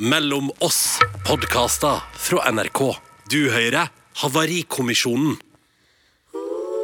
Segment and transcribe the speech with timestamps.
[0.00, 2.80] Mellom oss podkaster fra NRK.
[3.28, 3.90] Du hører
[4.22, 5.34] Havarikommisjonen.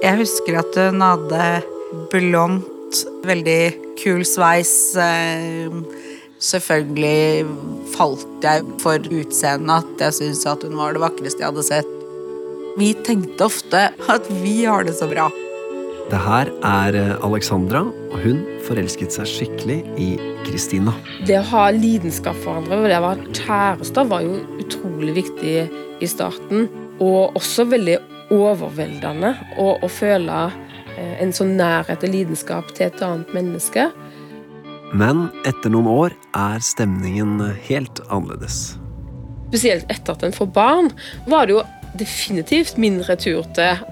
[0.04, 1.47] Jeg husker at hun hadde
[2.13, 3.63] blondt, veldig
[4.02, 4.75] kul sveis.
[5.00, 5.73] eh,
[6.37, 7.47] Selvfølgelig
[7.97, 11.92] falt jeg for utseendet at jeg syntes hun var det vakreste jeg hadde sett.
[12.76, 15.30] Vi tenkte ofte at vi har det så bra.
[16.07, 20.12] Det her er eh, Alexandra, og hun forelsket seg skikkelig i
[20.46, 20.93] Kristina.
[21.27, 25.54] Det å ha lidenskap for hverandre og det å være kjærester var jo utrolig viktig
[25.66, 26.68] i starten.
[27.03, 27.96] Og også veldig
[28.35, 30.44] overveldende å, å føle
[30.94, 33.88] eh, en sånn nærhet og lidenskap til et annet menneske.
[34.95, 38.77] Men etter noen år er stemningen helt annerledes.
[39.49, 40.93] Spesielt etter at en får barn,
[41.27, 41.66] var det jo
[41.99, 43.83] definitivt mindre tur til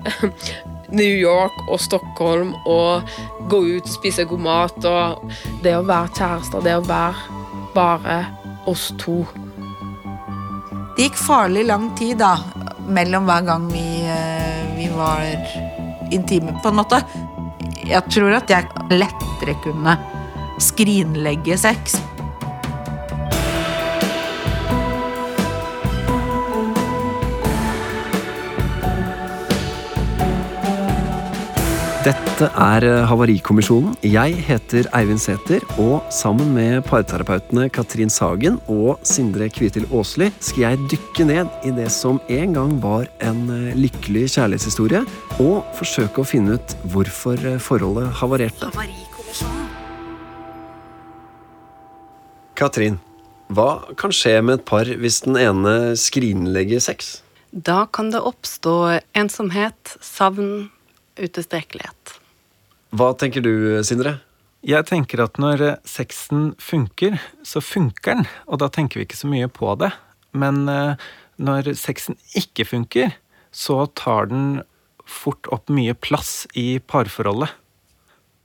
[0.92, 3.08] New York og Stockholm og
[3.50, 5.32] gå ut og spise god mat og
[5.64, 7.40] det å være kjærester, det å være
[7.74, 8.18] bare
[8.70, 9.22] oss to.
[10.94, 12.36] Det gikk farlig lang tid da,
[12.86, 15.24] mellom hver gang vi, eh, vi var
[16.14, 17.00] intime, på en måte.
[17.84, 19.98] Jeg tror at jeg lettere kunne
[20.62, 21.98] skrinlegge sex.
[32.04, 33.94] Dette er eh, Havarikommisjonen.
[34.04, 40.60] Jeg heter Eivind Sæther, og sammen med parterapeutene Katrin Sagen og Sindre Kvitil Aasli skal
[40.66, 45.00] jeg dykke ned i det som en gang var en eh, lykkelig kjærlighetshistorie,
[45.40, 48.68] og forsøke å finne ut hvorfor eh, forholdet havarerte.
[52.60, 53.00] Katrin,
[53.48, 57.22] hva kan skje med et par hvis den ene skrinlegger sex?
[57.48, 60.66] Da kan det oppstå ensomhet, savn,
[61.18, 62.14] utilstrekkelighet.
[62.94, 64.18] Hva tenker du, Sindre?
[64.64, 69.28] Jeg tenker at når sexen funker, så funker den, og da tenker vi ikke så
[69.28, 69.90] mye på det.
[70.32, 70.94] Men eh,
[71.36, 73.12] når sexen ikke funker,
[73.54, 74.62] så tar den
[75.04, 77.52] fort opp mye plass i parforholdet.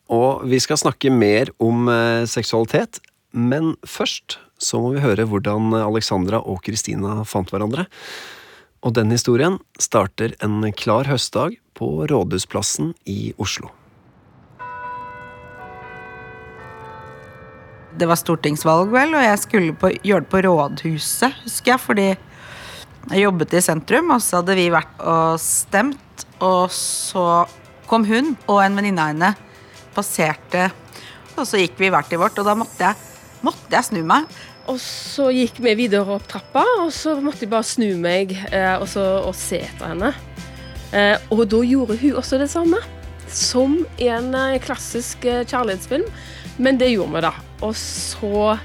[0.09, 2.99] Og vi skal snakke mer om eh, seksualitet,
[3.31, 7.85] men først så må vi høre hvordan Alexandra og Kristina fant hverandre.
[8.83, 13.71] Og den historien starter en klar høstdag på Rådhusplassen i Oslo.
[17.99, 22.09] Det var stortingsvalg, vel, og jeg skulle på, gjøre det på rådhuset, husker jeg, fordi
[23.09, 27.25] jeg jobbet i sentrum, og så hadde vi vært og stemt, og så
[27.89, 29.31] kom hun og en venninne av henne,
[29.95, 30.69] passerte,
[31.35, 33.09] og så gikk vi hvert i vårt, og da måtte jeg,
[33.43, 34.29] måtte jeg snu meg.
[34.69, 38.75] Og så gikk vi videre opp trappa, og så måtte jeg bare snu meg eh,
[38.77, 40.13] og, så, og se etter henne.
[40.89, 42.79] Eh, og da gjorde hun også det samme,
[43.29, 46.07] som i en eh, klassisk eh, kjærlighetsfilm.
[46.59, 47.33] Men det gjorde vi, da.
[47.65, 48.55] Og så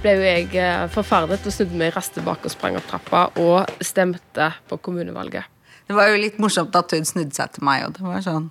[0.00, 4.50] ble jo jeg forferdet og snudde meg raskt tilbake og sprang opp trappa og stemte
[4.70, 5.48] på kommunevalget.
[5.86, 8.48] Det var jo litt morsomt at hun snudde seg til meg, og det var sånn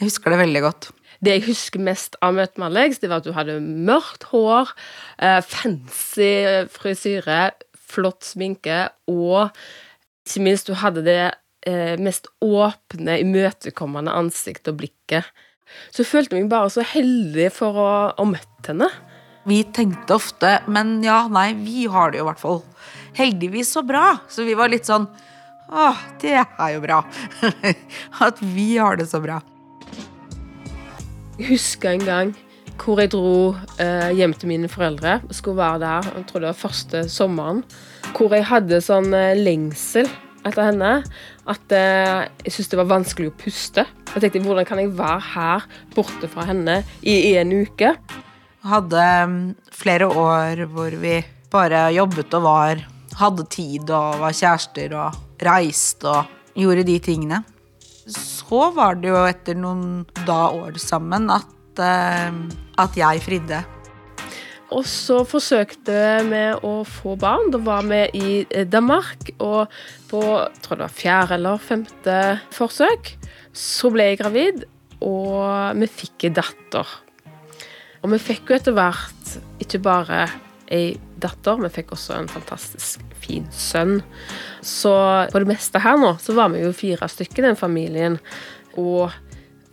[0.00, 0.90] Jeg husker det veldig godt.
[1.20, 4.72] Det jeg husker mest av møtet med Alex, det var at du hadde mørkt hår,
[5.44, 6.30] fancy
[6.72, 7.40] frisyre,
[7.76, 9.50] flott sminke, og
[10.24, 11.22] ikke minst du hadde det
[12.00, 15.28] mest åpne, imøtekommende ansiktet og blikket.
[15.90, 18.88] Så jeg følte meg bare så heldig for å ha møtt henne.
[19.48, 22.62] Vi tenkte ofte, men ja, nei, vi har det jo i hvert fall
[23.16, 24.18] heldigvis så bra.
[24.28, 25.08] Så vi var litt sånn
[25.70, 26.98] Å, det er jo bra.
[28.26, 29.36] At vi har det så bra.
[31.38, 32.32] Jeg husker en gang
[32.80, 35.20] hvor jeg dro eh, hjem til mine foreldre.
[35.28, 37.62] og Skulle være der, jeg tror det var første sommeren.
[38.16, 40.10] Hvor jeg hadde sånn eh, lengsel
[40.48, 40.92] etter henne
[41.50, 43.84] at eh, jeg syntes det var vanskelig å puste.
[44.14, 47.94] Jeg tenkte, Hvordan kan jeg være her borte fra henne i en uke?
[48.66, 49.38] Hadde mm,
[49.74, 51.18] flere år hvor vi
[51.50, 52.86] bare jobbet og var
[53.20, 57.40] Hadde tid og var kjærester og reiste og gjorde de tingene.
[58.06, 62.30] Så var det jo etter noen da år sammen at, eh,
[62.80, 63.58] at jeg fridde.
[64.70, 67.50] Og så forsøkte vi å få barn.
[67.50, 69.72] Da var vi i eh, Danmark, og
[70.10, 70.22] på
[70.62, 72.18] tror det var fjerde eller femte
[72.54, 73.16] forsøk
[73.56, 74.64] så ble jeg gravid,
[75.02, 76.92] og vi fikk en datter.
[78.00, 80.24] Og vi fikk jo etter hvert ikke bare
[80.70, 83.98] ei datter, vi fikk også en fantastisk fin sønn.
[84.64, 84.92] Så
[85.32, 88.20] på det meste her nå, så var vi jo fire stykker, den familien.
[88.78, 89.10] Og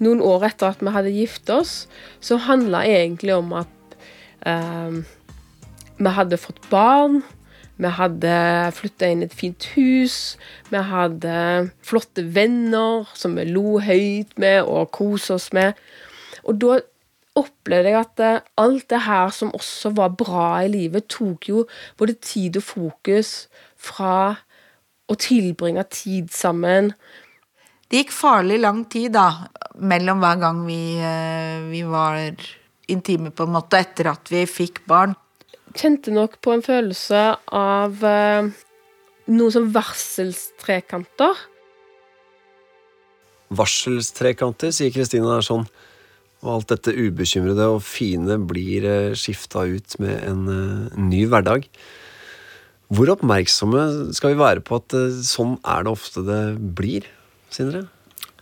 [0.03, 1.75] noen år etter at vi hadde giftet oss,
[2.19, 3.71] så handla egentlig om at
[4.47, 5.01] eh,
[5.97, 7.21] vi hadde fått barn.
[7.77, 8.33] Vi hadde
[8.73, 10.37] flytta inn et fint hus.
[10.71, 11.37] Vi hadde
[11.85, 15.77] flotte venner som vi lo høyt med og koste oss med.
[16.47, 16.79] Og da
[17.37, 21.65] opplevde jeg at eh, alt det her som også var bra i livet, tok jo
[21.99, 23.33] både tid og fokus
[23.77, 24.35] fra
[25.07, 26.91] å tilbringe tid sammen.
[27.87, 29.29] Det gikk farlig lang tid da,
[29.79, 32.17] mellom hver gang vi, eh, vi var
[32.91, 35.15] intime, på en måte, etter at vi fikk barn.
[35.77, 37.23] Kjente nok på en følelse
[37.53, 38.49] av eh,
[39.27, 41.43] noe som varselstrekanter.
[43.57, 45.67] Varselstrekanter, sier Kristine er sånn.
[46.45, 51.65] Og alt dette ubekymrede og fine blir eh, skifta ut med en eh, ny hverdag.
[52.93, 56.41] Hvor oppmerksomme skal vi være på at eh, sånn er det ofte det
[56.77, 57.07] blir,
[57.51, 57.87] Sindre?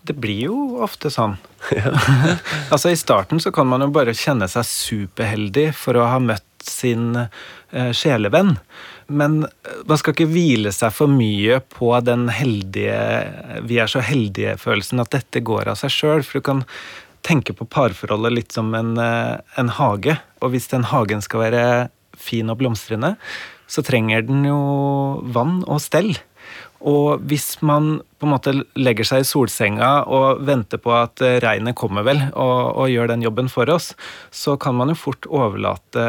[0.06, 1.38] Det blir jo ofte sånn.
[2.74, 6.46] altså I starten så kan man jo bare kjenne seg superheldig for å ha møtt
[6.66, 8.56] sin eh, sjelevenn.
[9.08, 13.00] Men eh, man skal ikke hvile seg for mye på den heldige
[13.70, 16.24] Vi er så heldige-følelsen at dette går av seg sjøl.
[16.26, 16.64] For du kan
[17.26, 20.18] tenke på parforholdet litt som en, eh, en hage.
[20.42, 21.66] Og hvis den hagen skal være
[22.16, 23.16] fin og blomstrende,
[23.68, 24.60] så trenger den jo
[25.34, 26.14] vann og stell.
[26.86, 31.40] Og hvis man på en måte legger seg i solsenga og venter på at eh,
[31.44, 33.94] regnet kommer vel og, og, gjør den jobben for oss,
[34.30, 36.06] så kan man jo fort overlate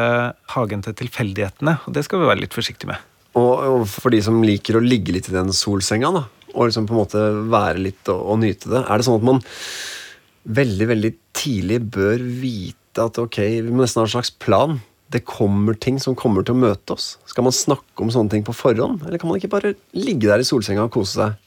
[0.53, 1.79] hagen til tilfeldighetene.
[1.87, 3.05] Og det skal vi være litt forsiktige med.
[3.37, 6.87] Og, og for de som liker å ligge litt i den solsenga, da, og liksom
[6.89, 9.41] på en måte være litt og, og nyte det, er det sånn at man
[10.57, 14.77] veldig, veldig tidlig bør vite at ok, vi må nesten ha en slags plan
[15.13, 17.15] det kommer ting som kommer til å møte oss?
[17.29, 20.43] Skal man snakke om sånne ting på forhånd, eller kan man ikke bare ligge der
[20.43, 21.37] i solsenga og kose seg?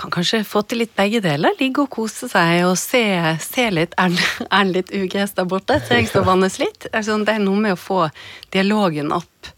[0.00, 1.52] Kan kanskje få til litt begge deler.
[1.60, 3.02] Ligge og kose seg og se,
[3.44, 3.96] se litt.
[4.00, 5.76] Er den litt ugress der borte?
[5.84, 6.88] Trengs jeg å vannes litt?
[6.92, 8.06] Altså, det er noe med å få
[8.54, 9.50] dialogen opp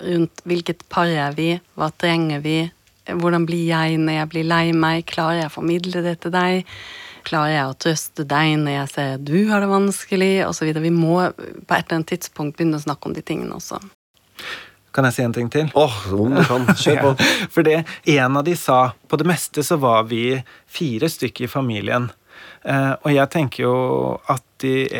[0.00, 2.58] rundt hvilket par er vi, hva trenger vi,
[3.08, 6.68] hvordan blir jeg når jeg blir lei meg, klarer jeg å formidle det til deg?
[7.26, 10.72] Klarer jeg å trøste deg når jeg ser du har det vanskelig, osv.
[10.80, 13.80] Vi må på et eller annet tidspunkt begynne å snakke om de tingene også.
[14.94, 15.68] Kan jeg si en ting til?
[15.78, 16.64] Åh, oh, om du kan.
[16.74, 17.10] Kjør på.
[17.18, 21.46] ja, for det en av de sa På det meste så var vi fire stykker
[21.46, 22.10] i familien.
[22.64, 23.76] Uh, og jeg tenker jo
[24.28, 24.90] at de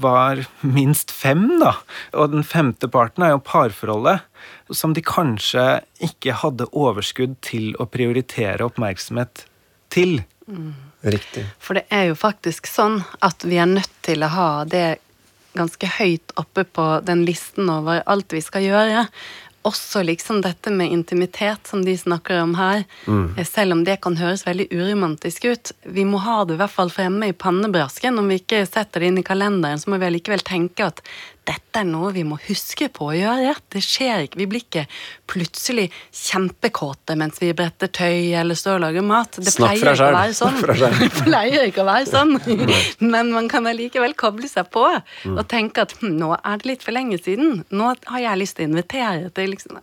[0.00, 1.74] var minst fem, da.
[2.16, 4.24] Og den femte parten er jo parforholdet.
[4.72, 9.44] Som de kanskje ikke hadde overskudd til å prioritere oppmerksomhet
[9.92, 10.22] til.
[10.48, 10.72] Mm.
[11.04, 11.44] Riktig.
[11.60, 14.86] For det er jo faktisk sånn at vi er nødt til å ha det
[15.54, 19.04] ganske høyt oppe på den listen over alt vi skal gjøre.
[19.64, 22.82] Også liksom dette med intimitet, som de snakker om her.
[23.06, 23.36] Mm.
[23.48, 25.72] Selv om det kan høres veldig uromantisk ut.
[25.84, 28.18] Vi må ha det i hvert fall fremme i pannebrasken.
[28.20, 31.00] Om vi ikke setter det inn i kalenderen, så må vi allikevel tenke at
[31.44, 33.52] dette er noe vi må huske på å gjøre.
[33.72, 34.38] Det skjer ikke.
[34.40, 34.84] Vi blir ikke
[35.30, 39.36] plutselig kjempekåte mens vi bretter tøy eller står og lager mat.
[39.36, 40.58] Det Snakk pleier ikke å være sånn.
[41.02, 42.34] det pleier ikke å være sånn.
[43.12, 46.86] Men man kan allikevel koble seg på og tenke at hm, nå er det litt
[46.86, 47.62] for lenge siden.
[47.74, 49.80] Nå har jeg lyst til å invitere til liksom,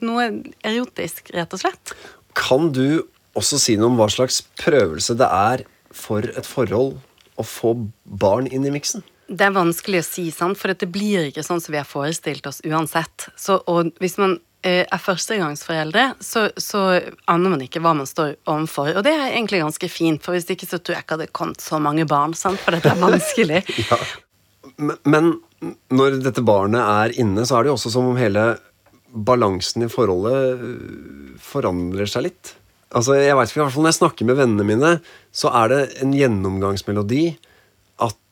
[0.00, 0.30] noe
[0.64, 1.96] erotisk, rett og slett.
[2.38, 3.04] Kan du
[3.38, 6.96] også si noe om hva slags prøvelse det er for et forhold
[7.40, 9.04] å få barn inn i miksen?
[9.32, 10.58] Det er vanskelig å si, sant?
[10.60, 13.28] for det blir ikke sånn som vi har forestilt oss uansett.
[13.40, 16.82] Så, og hvis man eh, er førstegangsforeldre, så, så
[17.30, 18.92] aner man ikke hva man står overfor.
[18.98, 21.64] Og det er egentlig ganske fint, for hvis ikke så tror jeg ikke hadde kommet
[21.64, 22.60] så mange barn, sant?
[22.60, 23.62] for dette er vanskelig.
[23.90, 24.00] ja.
[24.76, 25.32] men, men
[25.94, 28.50] når dette barnet er inne, så er det jo også som om hele
[29.12, 32.52] balansen i forholdet øh, forandrer seg litt.
[32.92, 34.92] Altså, jeg vet ikke, i hvert fall Når jeg snakker med vennene mine,
[35.32, 37.22] så er det en gjennomgangsmelodi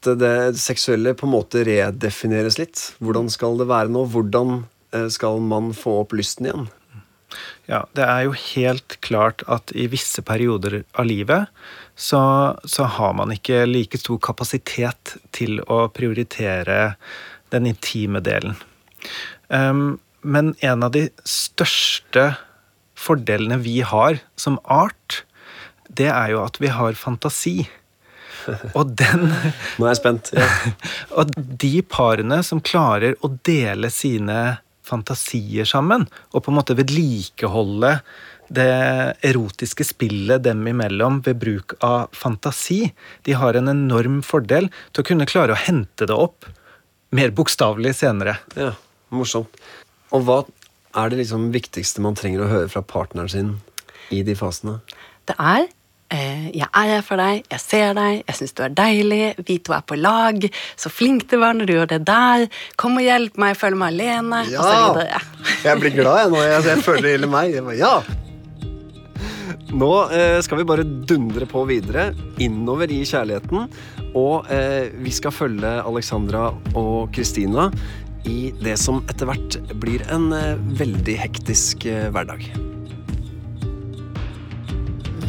[0.01, 2.83] at det seksuelle på en måte redefineres litt.
[3.05, 4.07] Hvordan skal det være nå?
[4.13, 4.63] Hvordan
[4.97, 6.69] eh, skal man få opp lysten igjen?
[7.71, 11.53] Ja, det er jo helt klart at i visse perioder av livet
[11.95, 12.23] så,
[12.65, 16.97] så har man ikke like stor kapasitet til å prioritere
[17.55, 18.57] den intime delen.
[19.47, 22.33] Um, men en av de største
[22.99, 25.23] fordelene vi har som art,
[25.87, 27.69] det er jo at vi har fantasi.
[28.79, 30.33] Og den Nå er jeg spent.
[30.37, 30.49] Ja.
[31.19, 37.99] og de parene som klarer å dele sine fantasier sammen, og på en måte vedlikeholde
[38.51, 38.71] det
[39.23, 42.89] erotiske spillet dem imellom ved bruk av fantasi,
[43.23, 46.49] de har en enorm fordel til å kunne klare å hente det opp
[47.15, 48.39] mer bokstavelig senere.
[48.59, 48.73] Ja,
[49.15, 49.55] morsomt.
[50.11, 50.41] Og hva
[50.99, 53.53] er det liksom viktigste man trenger å høre fra partneren sin
[54.11, 54.81] i de fasene?
[55.31, 55.69] Det er
[56.11, 59.77] jeg er her for deg, jeg ser deg, jeg syns du er deilig, vi to
[59.77, 60.47] er på lag.
[60.79, 62.49] Så flink du var når du gjorde det der.
[62.81, 64.43] Kom og hjelp meg, jeg føler meg alene.
[64.51, 65.21] Ja!
[65.69, 66.43] jeg blir glad jeg nå.
[66.47, 67.61] Jeg, jeg føler det gjelder meg.
[67.69, 67.95] Bare, ja!
[69.71, 72.11] Nå eh, skal vi bare dundre på videre,
[72.43, 73.71] innover i kjærligheten.
[74.19, 77.69] Og eh, vi skal følge Alexandra og Kristina
[78.29, 82.49] i det som etter hvert blir en eh, veldig hektisk eh, hverdag.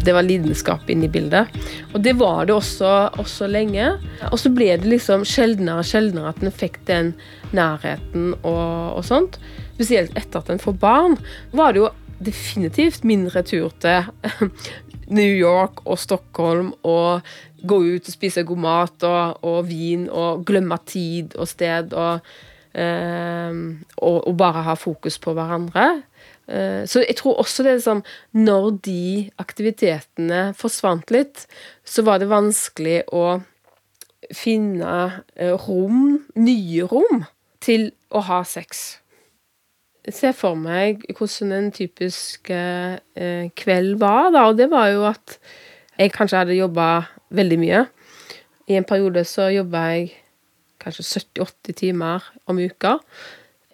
[0.01, 1.51] Det var lidenskap inne i bildet.
[1.93, 3.91] Og det var det også, også lenge.
[4.31, 7.13] Og så ble det liksom sjeldnere og sjeldnere at en fikk den
[7.55, 9.38] nærheten og, og sånt.
[9.75, 11.17] Spesielt etter at en får barn,
[11.53, 11.91] var det jo
[12.22, 14.10] definitivt mindre tur til
[15.17, 17.25] New York og Stockholm og
[17.67, 22.31] gå ut og spise god mat og, og vin og glemme tid og sted og,
[22.74, 23.51] eh,
[23.98, 25.89] og, og bare ha fokus på hverandre.
[26.51, 28.01] Eh, så jeg tror også det er sånn
[28.36, 29.03] Når de
[29.39, 31.46] aktivitetene forsvant litt,
[31.88, 33.39] så var det vanskelig å
[34.36, 34.96] finne
[35.36, 37.24] eh, rom, nye rom,
[37.63, 39.01] til å ha sex.
[40.08, 42.98] Jeg ser for meg hvordan en typisk eh,
[43.58, 45.38] kveld var, da, og det var jo at
[46.00, 46.88] jeg kanskje hadde jobba
[47.38, 47.84] veldig mye.
[48.72, 50.10] I en periode så jobba jeg
[50.81, 52.98] kanskje 70-80 timer om uka.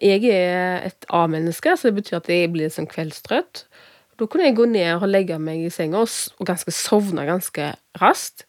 [0.02, 3.64] Jeg er et A-menneske, så det betyr at jeg blir sånn kveldstrøtt.
[4.18, 8.46] Da kunne jeg gå ned og legge meg i senga og ganske sovne ganske raskt.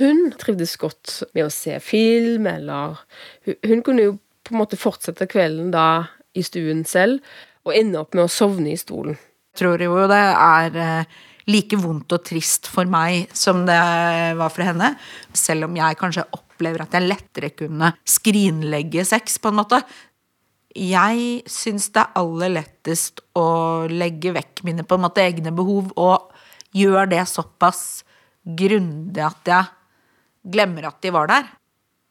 [0.00, 3.02] Hun trivdes godt med å se film, eller
[3.44, 6.06] hun, hun kunne jo på en måte fortsette kvelden da
[6.36, 7.20] i stuen selv,
[7.68, 9.18] og ende opp med å sovne i stolen.
[9.52, 11.18] Jeg tror jo det er eh,
[11.52, 13.80] like vondt og trist for meg som det
[14.38, 14.94] var for henne.
[15.36, 19.82] Selv om jeg kanskje opplever at jeg lettere kunne skrinlegge sex, på en måte.
[20.78, 25.90] Jeg syns det er aller lettest å legge vekk mine på en måte egne behov,
[26.00, 26.30] og
[26.76, 28.02] gjør det såpass
[28.42, 31.50] grundig at jeg glemmer at de var der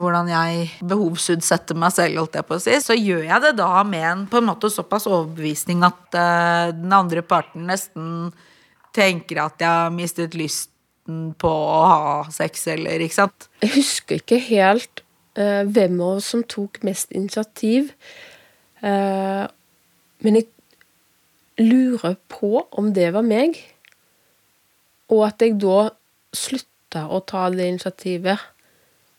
[0.02, 3.70] hvordan jeg behovsutsetter meg selv, holdt jeg på å si, så gjør jeg det da
[3.88, 8.32] med en på en måte såpass overbevisning at uh, den andre parten nesten
[8.96, 12.02] tenker at jeg har mistet lysten på å ha
[12.34, 13.48] sex, eller ikke sant?
[13.62, 15.04] Jeg husker ikke helt
[15.38, 17.94] uh, hvem av oss som tok mest initiativ,
[18.82, 20.48] men jeg
[21.62, 23.60] lurer på om det var meg,
[25.12, 25.92] og at jeg da
[26.34, 28.40] slutta å ta det initiativet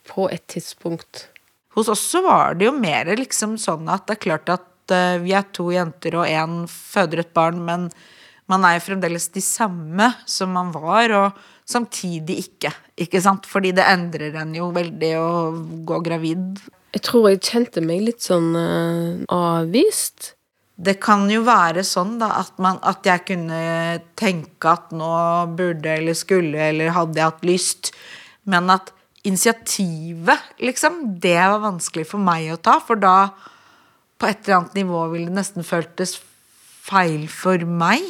[0.09, 1.29] på et tidspunkt.
[1.77, 5.21] Hos oss så var det jo mer liksom sånn at det er klart at uh,
[5.23, 7.89] vi er to jenter og én føder et barn, men
[8.51, 12.73] man er jo fremdeles de samme som man var, og samtidig ikke.
[13.01, 13.47] Ikke sant?
[13.49, 15.29] Fordi det endrer en jo veldig å
[15.89, 16.61] gå gravid.
[16.93, 20.35] Jeg tror jeg kjente meg litt sånn uh, avvist.
[20.83, 23.61] Det kan jo være sånn da, at, man, at jeg kunne
[24.19, 25.13] tenke at nå
[25.57, 27.93] burde eller skulle eller hadde jeg hatt lyst,
[28.51, 28.91] men at
[29.23, 32.79] initiativet, liksom, det var vanskelig for meg å ta.
[32.83, 33.31] For da,
[34.19, 36.17] på et eller annet nivå, ville det nesten føltes
[36.83, 38.03] feil for meg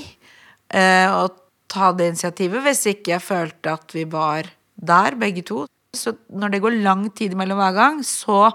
[0.72, 1.28] eh, å
[1.72, 5.66] ta det initiativet, hvis ikke jeg følte at vi var der, begge to.
[5.92, 8.46] Så når det går lang tid mellom hver gang, så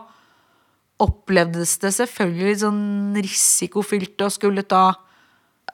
[1.04, 4.86] opplevdes det selvfølgelig litt sånn risikofylt å skulle ta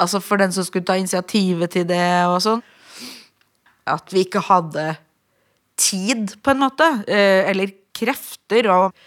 [0.01, 2.63] Altså for den som skulle ta initiativet til det og sånn.
[3.86, 4.96] At vi ikke hadde
[5.77, 6.88] tid, på en måte.
[7.06, 8.72] Eh, eller krefter.
[8.74, 8.98] Og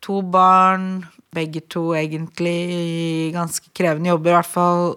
[0.00, 1.04] to barn,
[1.36, 4.96] begge to egentlig ganske krevende jobber, i hvert fall.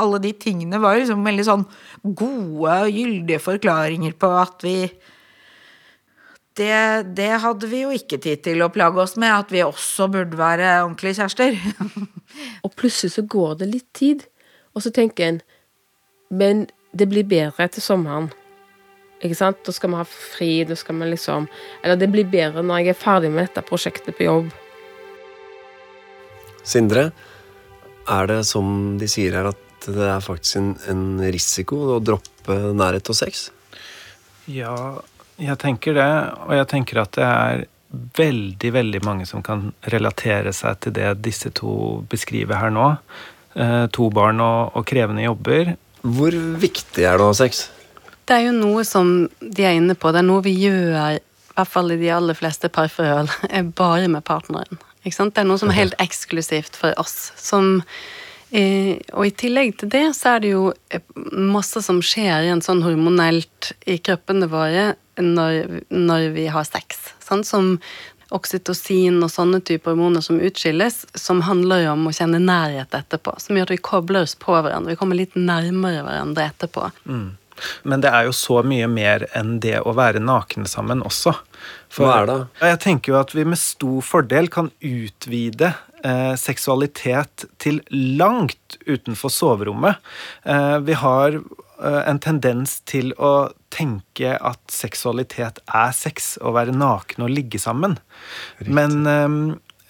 [0.00, 1.66] Alle de tingene var liksom veldig sånn
[2.06, 4.76] gode og gyldige forklaringer på at vi
[6.58, 10.08] det, det, hadde vi jo ikke tid til å plage oss med, at vi også
[10.10, 11.56] burde være ordentlige kjærester.
[12.64, 14.26] og plutselig så går det litt tid,
[14.74, 15.40] og så tenker en
[16.30, 18.30] Men det blir bedre til sommeren.
[19.20, 19.58] Ikke sant?
[19.66, 21.48] Da skal vi ha fri, da skal vi liksom
[21.82, 24.52] Eller det blir bedre når jeg er ferdig med dette prosjektet på jobb.
[26.62, 27.10] Sindre,
[28.08, 32.56] er det som de sier her, at det er faktisk en, en risiko å droppe
[32.76, 33.48] nærhet og sex?
[34.50, 35.00] Ja,
[35.40, 36.10] jeg tenker det.
[36.46, 41.14] Og jeg tenker at det er veldig, veldig mange som kan relatere seg til det
[41.24, 41.72] disse to
[42.10, 42.92] beskriver her nå.
[43.58, 45.74] Eh, to barn og, og krevende jobber.
[46.00, 47.66] Hvor viktig er det å ha sex?
[48.28, 50.12] Det er jo noe som de er inne på.
[50.14, 53.32] Det er noe vi gjør, i hvert fall i de aller fleste parforhold,
[53.80, 54.80] bare med partneren.
[55.02, 55.34] Ikke sant?
[55.34, 57.32] Det er noe som er helt eksklusivt for oss.
[57.40, 57.80] Som,
[58.54, 62.62] eh, og i tillegg til det, så er det jo eh, masse som skjer igjen
[62.64, 64.92] sånn hormonelt i kroppene våre
[65.24, 67.12] når, når vi har sex.
[67.24, 67.48] Sant?
[67.48, 67.76] Som
[68.30, 73.34] oksytocin og sånne typer hormoner som utskilles, som handler om å kjenne nærhet etterpå.
[73.42, 74.94] Som gjør at vi kobler oss på hverandre.
[74.94, 76.90] Vi kommer litt nærmere hverandre etterpå.
[77.10, 77.28] Mm.
[77.82, 81.34] Men det er jo så mye mer enn det å være nakne sammen også.
[81.92, 82.38] For, Hva er det?
[82.70, 85.72] Jeg tenker jo at vi med stor fordel kan utvide
[86.04, 90.00] eh, seksualitet til langt utenfor soverommet.
[90.44, 91.40] Eh, vi har
[91.80, 97.96] en tendens til å tenke at seksualitet er sex, å være naken og ligge sammen.
[98.66, 99.36] Men eh,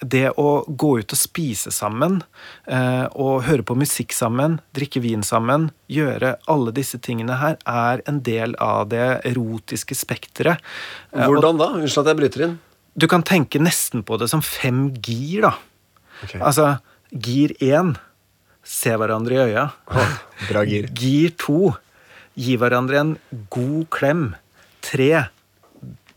[0.01, 2.21] det å gå ut og spise sammen,
[2.65, 8.01] eh, og høre på musikk sammen, drikke vin sammen, gjøre alle disse tingene her, er
[8.09, 10.61] en del av det erotiske spekteret.
[11.13, 11.71] Eh, Hvordan da?
[11.77, 12.59] Unnskyld at jeg bryter inn.
[12.97, 15.53] Du kan tenke nesten på det som fem gir, da.
[16.25, 16.41] Okay.
[16.41, 16.73] Altså,
[17.11, 17.95] gir én
[18.63, 19.65] se hverandre i øya.
[20.49, 20.87] Bra gir.
[20.97, 21.73] Gir to
[22.39, 23.13] gi hverandre en
[23.53, 24.23] god klem.
[24.85, 25.11] Tre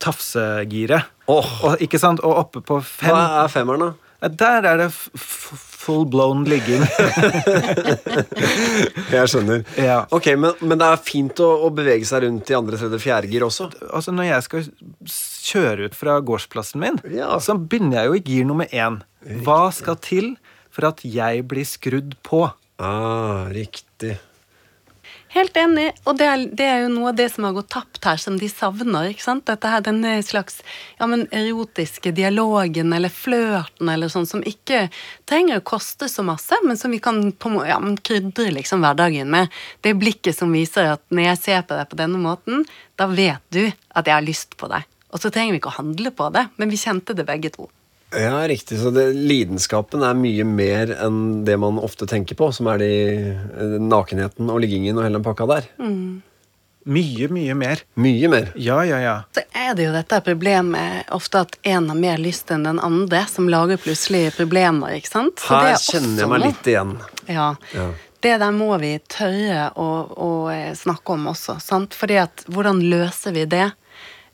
[0.02, 1.04] tafsegiret.
[1.30, 1.48] Oh.
[1.64, 2.20] Og, ikke sant?
[2.24, 3.92] Og oppe på fem Hva er femmeren, da?
[4.24, 6.80] Der er det full blown ligging.
[9.12, 9.64] Jeg skjønner.
[9.76, 9.98] Ja.
[10.14, 13.28] Ok, men, men det er fint å, å bevege seg rundt i andre, tredje, fjerde
[13.32, 13.64] gir også.
[13.90, 14.60] altså Når jeg skal
[15.50, 17.34] kjøre ut fra gårdsplassen min, Ja.
[17.44, 18.96] så begynner jeg jo i gir nummer én.
[19.44, 20.26] Hva skal til
[20.74, 22.44] for at jeg blir skrudd på?
[22.82, 24.16] Ah, riktig.
[25.34, 28.06] Helt enig, og det er, det er jo noe av det som har gått tapt
[28.06, 29.08] her, som de savner.
[29.10, 29.42] ikke sant?
[29.48, 30.60] Dette her, Denne slags
[31.00, 34.84] ja, men erotiske dialogen eller flørten eller sånn, som ikke
[35.26, 39.34] trenger å koste så masse, men som vi kan på, ja, men krydre liksom hverdagen
[39.34, 39.50] med.
[39.82, 42.62] Det blikket som viser at når jeg ser på deg på denne måten,
[42.94, 44.86] da vet du at jeg har lyst på deg.
[45.10, 47.66] Og så trenger vi ikke å handle på det, men vi kjente det begge to.
[48.14, 48.78] Ja, riktig.
[48.80, 52.92] Så det, lidenskapen er mye mer enn det man ofte tenker på, som er de,
[53.34, 55.68] eh, nakenheten og liggingen og hele den pakka der.
[56.84, 57.80] Mye, mye mer.
[57.96, 58.50] Mye mer.
[58.60, 59.14] Ja, ja, ja.
[59.32, 63.22] Så er det jo dette problemet ofte at en har mer lyst enn den andre,
[63.30, 65.40] som lager plutselig problemer, ikke sant?
[65.40, 66.98] Så det Her er kjenner jeg meg litt igjen.
[67.24, 67.54] Ja.
[67.72, 67.86] Ja.
[68.24, 71.96] Det der må vi tørre å, å eh, snakke om også, sant?
[71.96, 73.70] Fordi at hvordan løser vi det?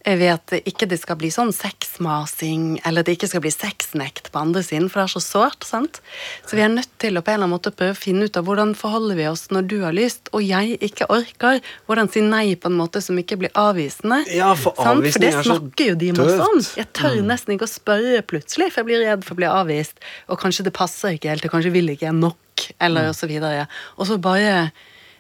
[0.05, 4.31] Eh, Ved at det ikke skal bli sånn sexmasing, eller det ikke skal bli sexnekt
[4.33, 6.01] på andre siden, for det er så sårt, sant?
[6.49, 8.39] Så vi er nødt til å på en eller annen måte prøve å finne ut
[8.41, 11.61] av hvordan forholder vi oss når du har lyst, og jeg ikke orker.
[11.89, 14.23] Hvordan si nei på en måte som ikke blir avvisende.
[14.33, 16.63] Ja, for avvisning For det er så snakker jo de med oss om.
[16.81, 20.01] Jeg tør nesten ikke å spørre plutselig, for jeg blir redd for å bli avvist.
[20.33, 23.19] Og kanskje det passer ikke helt, og kanskje vil ikke jeg nok, eller mm.
[23.21, 23.69] så videre.
[23.99, 24.71] Og så bare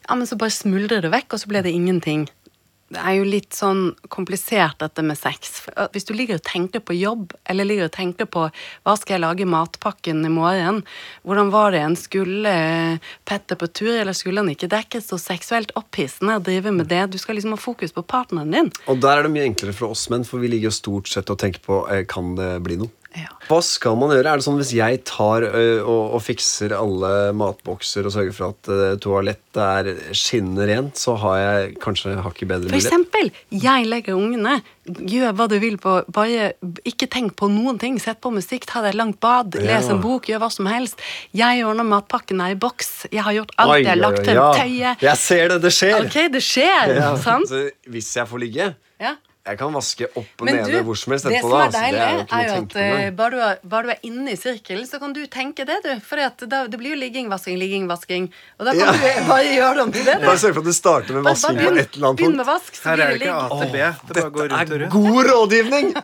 [0.08, 2.24] Ja, men så bare smuldrer det vekk, og så ble det ingenting.
[2.90, 5.60] Det er jo litt sånn komplisert dette med sex.
[5.76, 9.16] Uh, Hvis du ligger og tenker på jobb, eller ligger og tenker på hva skal
[9.16, 10.82] jeg lage i matpakken i morgen,
[11.22, 14.66] hvordan var det en skulle eh, Petter på tur, eller skulle han ikke?
[14.70, 17.04] Det er ikke så seksuelt opphissende å drive med det.
[17.14, 18.72] Du skal liksom ha fokus på partneren din.
[18.90, 21.30] Og der er det mye enklere for oss menn, for vi ligger jo stort sett
[21.30, 22.90] og tenker på eh, kan det bli noe.
[23.18, 23.26] Ja.
[23.48, 24.30] Hva skal man gjøre?
[24.30, 28.52] Er det sånn Hvis jeg tar ø, og, og fikser alle matbokser og sørger for
[28.52, 33.88] at ø, toalettet er skinnende rent, så har jeg kanskje hakket bedre For eksempel, jeg
[33.90, 34.60] legger ungene.
[34.86, 36.52] Gjør hva du vil på Bare
[36.86, 37.98] ikke tenk på noen ting.
[38.02, 39.80] Sett på musikk, ta deg et langt bad, Ja.
[39.80, 41.02] les en bok, gjør hva som helst.
[41.34, 43.08] Jeg ordner matpakken er i boks.
[43.10, 43.74] Jeg har gjort alt.
[43.74, 44.46] Oi, Jeg har lagt til ja.
[44.54, 45.02] tøyet.
[45.02, 46.06] Jeg ser det, det skjer!
[46.06, 46.94] Ok, det skjer,
[47.26, 47.50] sant?
[47.50, 48.70] Så hvis jeg får ligge.
[49.50, 52.00] Jeg kan vaske opp og Men nede du, hvor som helst det som er deilig,
[52.00, 52.84] det er jo at på.
[53.18, 55.90] bare du, er, bare du er inne i sirkelen, så kan du tenke det, du.
[56.06, 58.28] For det blir jo ligging, vasking, ligging, vasking.
[58.60, 58.92] Og da kan Ja.
[58.92, 60.16] du bare gjøre det om til det.
[60.20, 60.26] du.
[60.28, 62.30] Bare sørg for at du starter med vasking bare på begynn- et eller annet Begynn
[62.30, 62.36] punkt.
[62.36, 63.76] med vask, så Her er det ikke A til B.
[64.06, 64.92] Det bare går rundt og er rundt.
[64.92, 65.94] god rådgivning!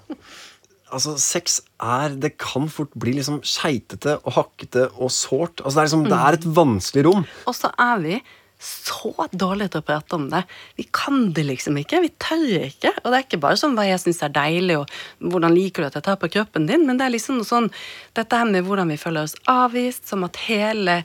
[0.96, 5.60] altså, sex er Det kan fort bli liksom skeitete og hakkete og sårt.
[5.64, 7.24] Altså, det, er liksom, det er et vanskelig rom.
[7.46, 8.20] Og så er vi
[8.58, 10.42] så dårlig til å prate om det.
[10.78, 12.00] Vi kan det liksom ikke.
[12.04, 12.94] Vi tør ikke.
[13.02, 15.90] Og det er ikke bare sånn hva jeg syns er deilig, og hvordan liker du
[15.90, 17.70] at jeg tar på kroppen din, men det er liksom noe sånn
[18.16, 21.02] dette her med hvordan vi føler oss avvist, som at hele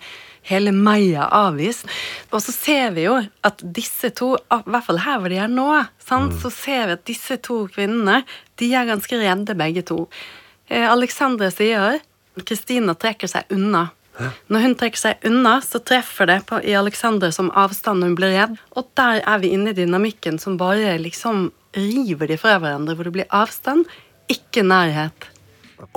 [0.50, 1.86] Hele meg er avvist.
[2.34, 3.14] Og så ser vi jo
[3.46, 5.68] at disse to, i hvert fall her hvor de er nå,
[6.02, 6.34] sant?
[6.42, 8.24] så ser vi at disse to kvinnene
[8.58, 10.08] de er ganske redde, begge to.
[10.66, 12.02] Eh, Alexandre sier
[12.42, 13.92] Kristina trekker seg unna.
[14.52, 18.34] Når hun trekker seg unna, så treffer det på, i Alexander som avstand hun blir
[18.36, 18.58] redd.
[18.78, 23.08] Og der er vi inne i dynamikken som bare liksom river de fra hverandre, hvor
[23.08, 23.86] det blir avstand,
[24.32, 25.30] ikke nærhet.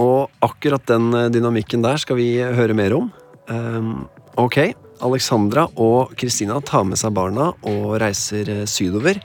[0.01, 3.11] Og akkurat den eh, dynamikken der skal vi høre mer om.
[3.51, 4.07] Um,
[4.41, 4.73] ok,
[5.05, 9.21] Alexandra og Kristina tar med seg barna og reiser eh, sydover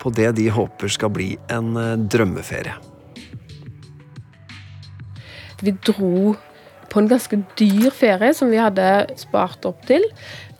[0.00, 2.78] på det de håper skal bli en eh, drømmeferie.
[5.60, 6.32] Vi dro
[6.90, 8.86] på en ganske dyr ferie som vi hadde
[9.20, 10.04] spart opp til.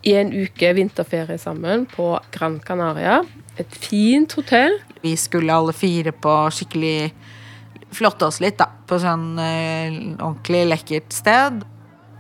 [0.07, 3.21] I en uke vinterferie sammen på Gran Canaria.
[3.61, 4.79] Et fint hotell.
[5.03, 7.12] Vi skulle alle fire på skikkelig
[7.90, 8.69] Flotte oss litt, da.
[8.87, 9.88] På sånn eh,
[10.23, 11.64] ordentlig lekkert sted.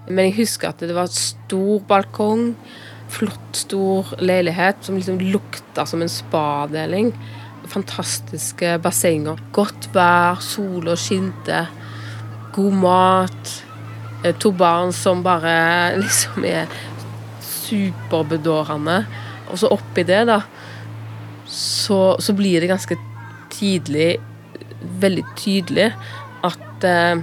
[0.08, 2.56] Men jeg husker at det var et stor balkong,
[3.10, 7.12] flott, stor leilighet som liksom lukta som en spadeling.
[7.70, 9.38] Fantastiske bassenger.
[9.54, 11.62] Godt vær, sola skinte,
[12.56, 13.54] god mat.
[14.24, 16.70] Eh, To barn som bare liksom er
[17.44, 19.04] superbedårende.
[19.50, 20.40] Og så oppi det, da,
[21.50, 22.98] så, så blir det ganske
[23.50, 24.14] tidlig
[25.00, 25.90] veldig tydelig
[26.46, 27.20] at eh,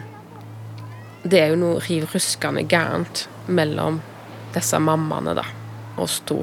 [1.28, 4.02] det er jo noe riv ruskende gærent mellom
[4.56, 5.46] disse mammaene, da,
[6.00, 6.42] oss to.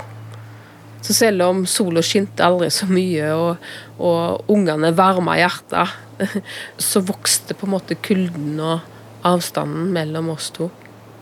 [1.04, 3.68] Så selv om sola skinte aldri så mye, og,
[4.00, 5.92] og ungene varma hjertet,
[6.90, 8.93] så vokste på en måte kulden og
[9.24, 10.70] avstanden mellom oss to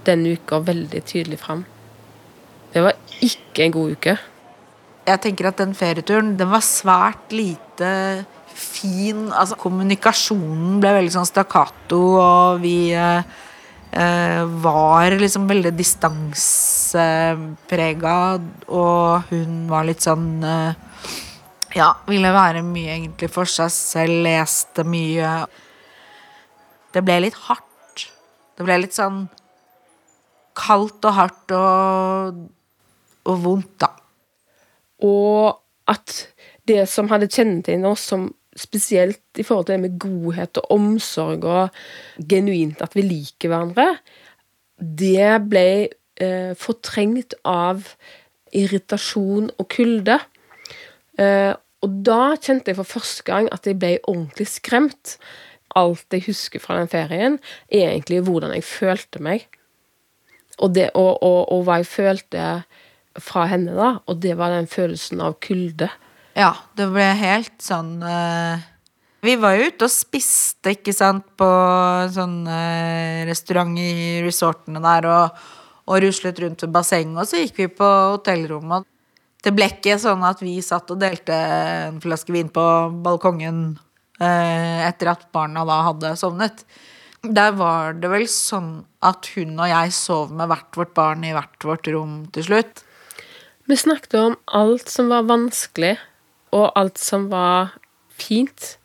[0.07, 1.63] denne uka veldig tydelig fram.
[2.73, 4.15] Det var ikke en god uke.
[5.07, 9.33] Jeg tenker at den ferieturen, den var svært lite fin.
[9.33, 13.23] Altså, kommunikasjonen ble veldig sånn stakkato, og vi eh,
[13.93, 18.17] eh var liksom veldig distanseprega,
[18.69, 20.75] og hun var litt sånn eh,
[21.73, 25.47] Ja, ville være mye egentlig for seg selv, leste mye.
[26.93, 27.72] Det ble litt hardt.
[28.57, 29.25] Det ble litt sånn
[30.59, 32.43] kaldt og hardt og,
[33.29, 33.91] og vondt, da.
[35.09, 35.59] Og
[35.91, 36.19] at
[36.69, 41.47] det som hadde kjennetegnet oss som spesielt i forhold til det med godhet og omsorg
[41.49, 41.79] og
[42.29, 43.87] genuint at vi liker hverandre,
[44.77, 45.67] det ble
[46.21, 47.95] eh, fortrengt av
[48.53, 50.19] irritasjon og kulde.
[51.17, 55.17] Eh, og da kjente jeg for første gang at jeg ble ordentlig skremt.
[55.79, 57.39] Alt jeg husker fra den ferien,
[57.73, 59.47] er egentlig hvordan jeg følte meg.
[60.59, 62.47] Og, det, og, og, og hva jeg følte
[63.21, 63.95] fra henne, da.
[64.09, 65.89] Og det var den følelsen av kulde.
[66.39, 68.61] Ja, det ble helt sånn uh,
[69.25, 71.49] Vi var jo ute og spiste, ikke sant, på
[72.13, 75.45] sånn uh, restaurant i resortene der, og,
[75.89, 78.89] og ruslet rundt ved bassenget, og så gikk vi på hotellrommet.
[79.43, 82.65] Det ble ikke sånn at vi satt og delte en flaske vin på
[83.05, 83.73] balkongen
[84.23, 86.65] etter at barna da hadde sovnet.
[87.23, 91.35] Der var det vel sånn at hun og jeg sov med hvert vårt barn i
[91.35, 92.83] hvert vårt rom til slutt.
[93.71, 95.95] Vi snakket om alt som var vanskelig,
[96.53, 97.77] og alt som var
[98.11, 98.77] fint,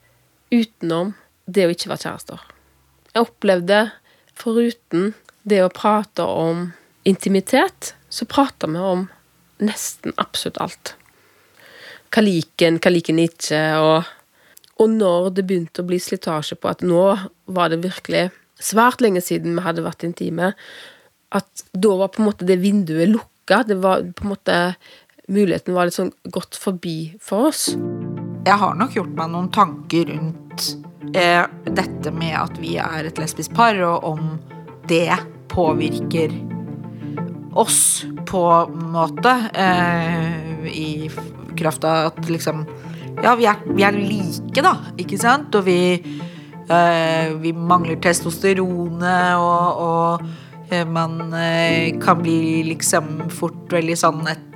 [0.54, 2.44] utenom det å ikke være kjærester.
[3.14, 3.80] Jeg opplevde,
[4.38, 5.16] foruten
[5.50, 6.70] det å prate om
[7.10, 9.08] intimitet, så prata vi om
[9.64, 10.94] nesten absolutt alt.
[12.14, 14.14] Hva liker en, hva liker en ikke, og,
[14.78, 17.04] og når det begynte å bli slitasje på at nå
[17.50, 18.28] var det virkelig
[18.62, 20.54] svært lenge siden vi hadde vært intime,
[21.36, 23.64] at da var på en måte det vinduet lukka.
[23.68, 24.58] Det var på en måte
[25.28, 27.72] muligheten var litt sånn gått forbi for oss.
[28.48, 30.70] Jeg har nok gjort meg noen tanker rundt
[31.18, 34.38] eh, dette med at vi er et lesbisk par, og om
[34.88, 35.12] det
[35.52, 36.32] påvirker
[37.58, 39.34] oss på en måte.
[39.52, 41.10] Eh, I
[41.58, 42.64] kraft av at liksom
[43.24, 45.56] Ja, vi er, vi er like, da, ikke sant?
[45.58, 45.80] Og vi,
[46.70, 54.28] eh, vi mangler testosteronet, og, og eh, man eh, kan bli liksom fort veldig sånn
[54.32, 54.48] et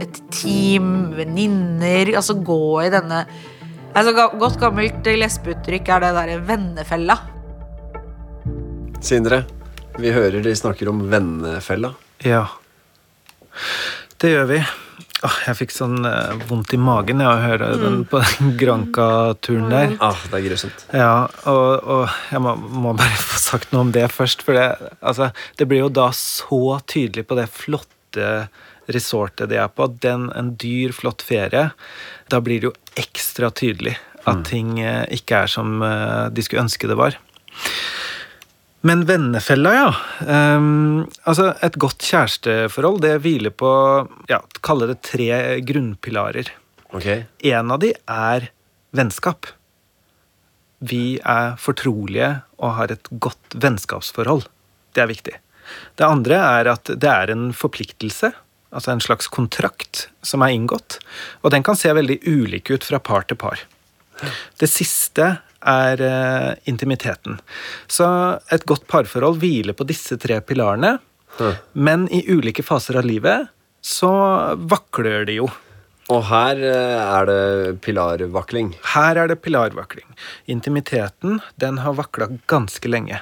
[0.00, 3.24] et team, venninner Altså gå i denne
[3.92, 7.18] altså, Godt gammelt lesbeuttrykk er det derre vennefella.
[9.02, 9.42] Sindre,
[9.98, 11.90] vi hører de snakker om vennefella.
[12.22, 12.44] Ja.
[14.22, 14.60] Det gjør vi.
[15.22, 19.70] Åh, jeg fikk sånn eh, vondt i magen av å høre den på den Granca-turen
[19.70, 19.94] der.
[20.02, 20.84] Ah, det er grusomt.
[20.90, 21.14] Ja,
[21.46, 24.42] og, og jeg må, må, bare få sagt noe om det først.
[24.42, 24.66] For det,
[24.98, 25.30] altså,
[25.60, 28.28] det blir jo da så tydelig på det flotte
[28.90, 31.68] resortet de er på, den, en dyr, flott ferie,
[32.30, 34.46] da blir det jo ekstra tydelig at mm.
[34.46, 37.18] ting eh, ikke er som eh, de skulle ønske det var.
[38.82, 39.88] Men vennefella, ja.
[40.26, 43.70] Um, altså, et godt kjæresteforhold det hviler på
[44.30, 45.28] ja, kalle det tre
[45.62, 46.50] grunnpilarer.
[46.92, 47.24] Okay.
[47.52, 48.50] En av de er
[48.92, 49.46] vennskap.
[50.82, 54.48] Vi er fortrolige og har et godt vennskapsforhold.
[54.92, 55.36] Det er viktig.
[55.96, 58.32] Det andre er at det er en forpliktelse
[58.72, 60.98] altså en slags kontrakt som er inngått.
[61.42, 63.60] Og den kan se veldig ulik ut fra par til par.
[64.58, 65.36] Det siste
[65.68, 67.38] er uh, intimiteten.
[67.90, 68.06] Så
[68.52, 70.96] et godt parforhold hviler på disse tre pilarene.
[71.38, 71.52] Mm.
[71.72, 73.50] Men i ulike faser av livet
[73.82, 74.12] så
[74.70, 75.50] vakler det jo.
[76.12, 77.42] Og her uh, er det
[77.84, 78.74] pilarvakling?
[78.94, 80.08] Her er det pilarvakling.
[80.50, 83.20] Intimiteten den har vakla ganske lenge.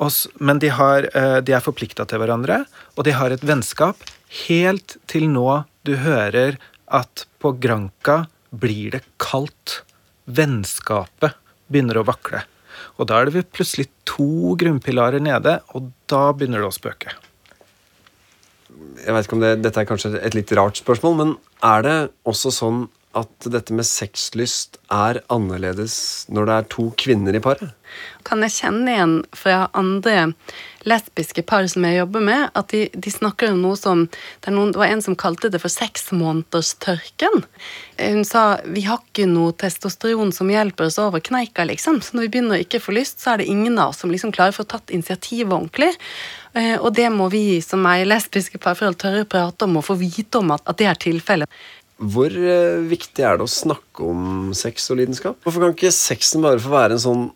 [0.00, 2.64] Også, men de, har, uh, de er forplikta til hverandre,
[2.96, 4.00] og de har et vennskap
[4.32, 6.56] Helt til nå du hører
[6.88, 9.82] at på Granca blir det kaldt.
[10.24, 11.36] Vennskapet
[11.72, 12.44] begynner å vakle.
[13.00, 17.14] Og da er det plutselig to grunnpilarer nede, og da begynner det å spøke.
[19.02, 21.34] Jeg vet ikke om det, Dette er kanskje et litt rart spørsmål, men
[21.66, 21.96] er det
[22.28, 22.84] også sånn
[23.18, 25.94] at dette med sexlyst er annerledes
[26.32, 27.72] når det er to kvinner i paret?
[28.24, 30.30] Kan jeg kjenne igjen fra andre
[30.88, 34.72] lesbiske par som jeg jobber med, at de, de snakker om noe som det, noen,
[34.72, 37.44] det, var en som kalte det for seksmånederstørken.
[38.00, 42.00] Hun sa vi har ikke noe testosteron som hjelper oss over kneika, liksom.
[42.02, 44.12] Så når vi begynner å ikke få lyst, så er det ingen av oss som
[44.14, 45.92] liksom klarer å få tatt initiativet ordentlig.
[46.56, 49.86] Eh, og det må vi som er i lesbiske parforhold tørre å prate om og
[49.86, 51.62] få vite om at, at det er tilfellet.
[52.02, 55.38] Hvor eh, viktig er det å snakke om sex og lidenskap?
[55.44, 57.28] Hvorfor kan ikke sexen bare få være en sånn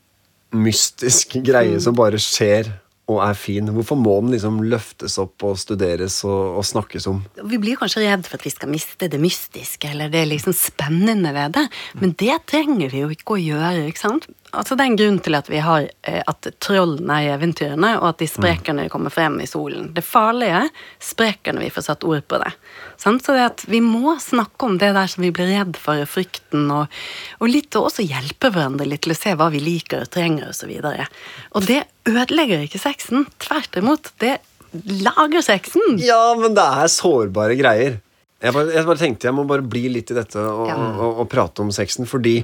[0.57, 2.72] mystisk greie som bare skjer
[3.07, 3.70] og er fin?
[3.76, 7.22] Hvorfor må den liksom løftes opp og studeres og, og, snakkes om?
[7.46, 11.31] Vi blir kanskje redd for at vi skal miste det mystiske eller det liksom spennende
[11.37, 11.68] ved det,
[12.02, 13.87] men det trenger vi jo ikke å gjøre.
[13.87, 14.26] ikke sant?
[14.57, 17.92] Altså Det er en grunn til at vi har eh, at trollene er i eventyrene,
[18.01, 19.90] og at de spreker når de kommer frem i solen.
[19.95, 20.64] Det farlige
[21.03, 22.53] spreker når vi får satt ord på det.
[23.01, 26.11] Så det at vi må snakke om det der som vi blir redd for, og
[26.11, 26.97] frykten, og,
[27.40, 30.51] og litt og også hjelpe hverandre litt til å se hva vi liker og trenger,
[30.55, 30.73] osv.
[30.81, 31.21] Og,
[31.53, 33.29] og det ødelegger ikke sexen.
[33.42, 34.12] Tvert imot.
[34.23, 34.38] Det
[35.05, 36.01] lager sexen.
[36.03, 38.01] Ja, men det er sårbare greier.
[38.42, 40.77] Jeg bare, jeg bare tenkte jeg må bare bli litt i dette og, ja.
[40.77, 42.42] og, og, og prate om sexen, fordi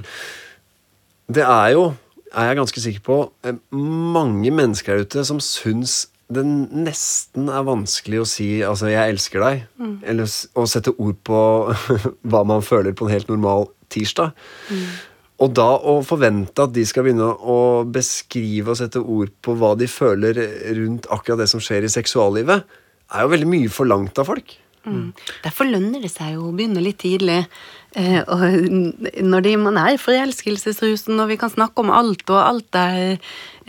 [1.33, 1.91] det er jo
[2.33, 7.65] er jeg ganske sikker på, eh, mange mennesker der ute som syns det nesten er
[7.67, 9.97] vanskelig å si altså 'jeg elsker deg', mm.
[10.03, 10.23] eller
[10.55, 11.39] å sette ord på
[12.29, 14.31] hva man føler på en helt normal tirsdag.
[14.69, 14.87] Mm.
[15.43, 19.73] Og da å forvente at de skal begynne å beskrive og sette ord på hva
[19.77, 20.39] de føler
[20.77, 22.63] rundt akkurat det som skjer i seksuallivet,
[23.13, 24.55] er jo veldig mye forlangt av folk.
[24.83, 25.13] Mm.
[25.43, 27.43] Derfor lønner det seg jo å begynne litt tidlig.
[27.93, 28.41] Eh, og
[29.21, 33.17] når de, man er i forelskelsesrusen, og vi kan snakke om alt, og alt er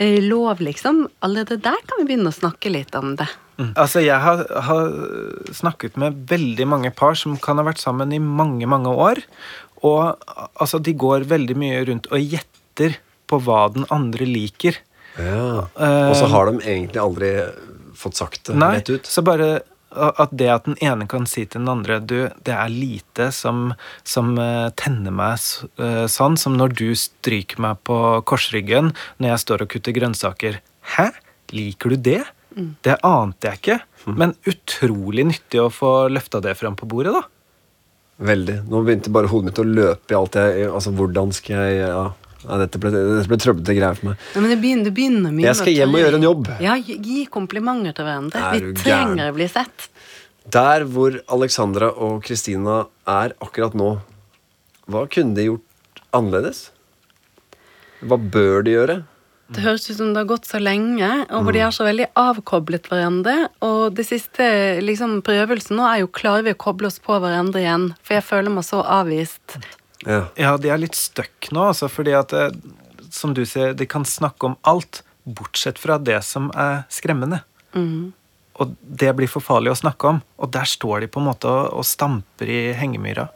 [0.01, 3.27] eh, lov, liksom, allerede der kan vi begynne å snakke litt om det.
[3.59, 3.71] Mm.
[3.71, 4.89] Altså, Jeg har, har,
[5.55, 9.21] snakket med veldig mange par som kan ha vært sammen i mange, mange år.
[9.85, 10.17] Og
[10.57, 12.97] altså, de går veldig mye rundt og gjetter
[13.29, 14.81] på hva den andre liker.
[15.15, 15.69] Ja.
[15.71, 17.29] Og så har de egentlig aldri
[17.95, 19.07] fått sagt det Nei, rett ut.
[19.07, 19.61] Så bare
[19.95, 23.73] at det at den ene kan si til den andre du, det er lite som,
[24.07, 25.39] som uh, tenner meg
[25.81, 30.59] uh, sånn som når du stryker meg på korsryggen når jeg står og kutter grønnsaker.
[30.95, 31.09] Hæ?
[31.55, 32.21] Liker du det?
[32.55, 32.73] Mm.
[32.85, 33.79] Det ante jeg ikke.
[34.05, 34.17] Mm.
[34.21, 37.25] Men utrolig nyttig å få løfta det fram på bordet, da.
[38.25, 38.61] Veldig.
[38.71, 42.05] Nå begynte bare hodet mitt å løpe i alt jeg Altså, hvordan skal jeg ja.
[42.45, 44.25] Ja, dette ble, dette ble trøblete greier for meg.
[44.35, 46.51] Ja, men det begynner, det begynner mye Jeg skal hjem og gjøre en jobb.
[46.63, 48.43] Ja, Gi komplimenter til hverandre.
[48.53, 49.89] Vi trenger å bli sett.
[50.53, 53.95] Der hvor Alexandra og Kristina er akkurat nå,
[54.85, 56.67] hva kunne de gjort annerledes?
[58.05, 58.97] Hva bør de gjøre?
[59.53, 62.07] Det høres ut som det har gått så lenge, og hvor de er så veldig
[62.17, 63.35] avkoblet hverandre.
[63.65, 64.45] Og det siste
[64.81, 67.91] liksom, prøvelsen nå er jo klarer vi å koble oss på hverandre igjen.
[68.01, 69.59] For jeg føler meg så avvist.
[70.05, 72.53] Ja, ja de er litt stuck nå, altså, fordi at eh,
[73.13, 77.41] som du sier, de kan snakke om alt, bortsett fra det som er skremmende.
[77.73, 78.13] Mm.
[78.61, 80.21] Og det blir for farlig å snakke om.
[80.39, 83.27] Og der står de på en måte og, og stamper i hengemyra.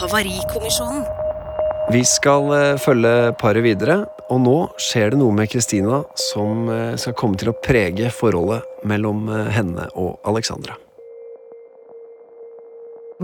[0.00, 1.06] Havarikommisjonen.
[1.94, 6.98] Vi skal uh, følge paret videre, og nå skjer det noe med Kristina som uh,
[7.00, 10.76] skal komme til å prege forholdet mellom henne og Alexandra.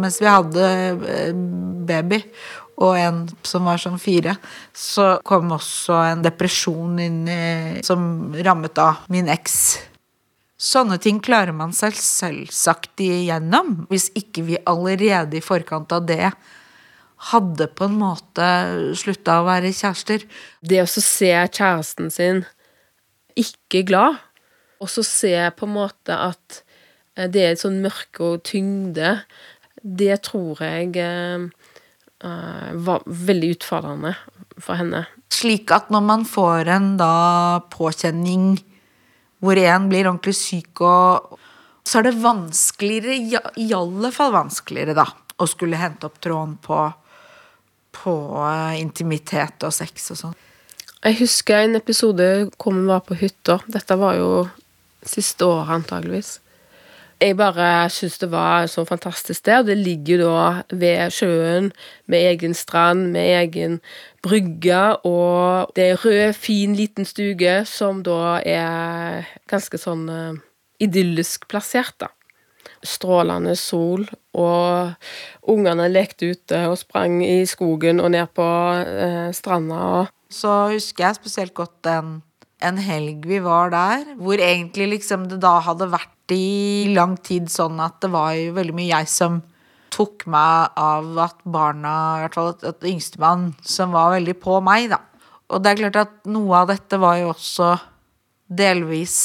[0.00, 0.68] Mens vi hadde
[1.06, 1.32] eh,
[1.86, 2.20] baby
[2.82, 4.34] og en som var sånn fire,
[4.74, 7.44] så kom også en depresjon inn i,
[7.86, 9.58] som rammet av min eks.
[10.58, 16.32] Sånne ting klarer man seg selvsagt igjennom, hvis ikke vi allerede i forkant av det
[17.30, 18.48] hadde på en måte
[18.98, 20.26] slutta å være kjærester.
[20.60, 22.42] Det å se kjæresten sin
[23.38, 24.18] ikke glad,
[24.82, 26.62] og så se på en måte at
[27.14, 29.20] det er et sånn mørke og tyngde
[29.84, 31.48] det tror jeg uh,
[32.86, 34.14] var veldig utfordrende
[34.56, 35.04] for henne.
[35.32, 38.54] Slik at når man får en da påkjenning
[39.44, 41.36] hvor en blir ordentlig syk, og
[41.84, 45.04] så er det vanskeligere, i alle fall vanskeligere, da,
[45.36, 46.78] å skulle hente opp tråden på,
[47.98, 50.38] på uh, intimitet og sex og sånn.
[51.04, 53.58] Jeg husker en episode hvor vi var på hytta.
[53.68, 54.30] Dette var jo
[55.04, 56.38] siste året, antageligvis.
[57.22, 59.62] Jeg bare syns det var så fantastisk der.
[59.62, 60.40] Det ligger da
[60.74, 61.70] ved sjøen,
[62.10, 63.78] med egen strand, med egen
[64.24, 70.42] brygge, og det er rød, fin, liten stuge som da er ganske sånn uh,
[70.82, 72.10] idyllisk plassert, da.
[72.84, 74.04] Strålende sol,
[74.36, 74.92] og
[75.48, 80.06] ungene lekte ute og sprang i skogen og ned på uh, stranda.
[80.28, 82.18] Så husker jeg spesielt godt den
[82.64, 87.50] en helg vi var der, hvor egentlig liksom det da hadde vært i lang tid
[87.52, 89.42] sånn at det var jo veldig mye jeg som
[89.94, 94.88] tok meg av at barna, i hvert fall at, yngstemann, som var veldig på meg,
[94.94, 95.00] da.
[95.52, 97.74] Og det er klart at noe av dette var jo også
[98.48, 99.18] delvis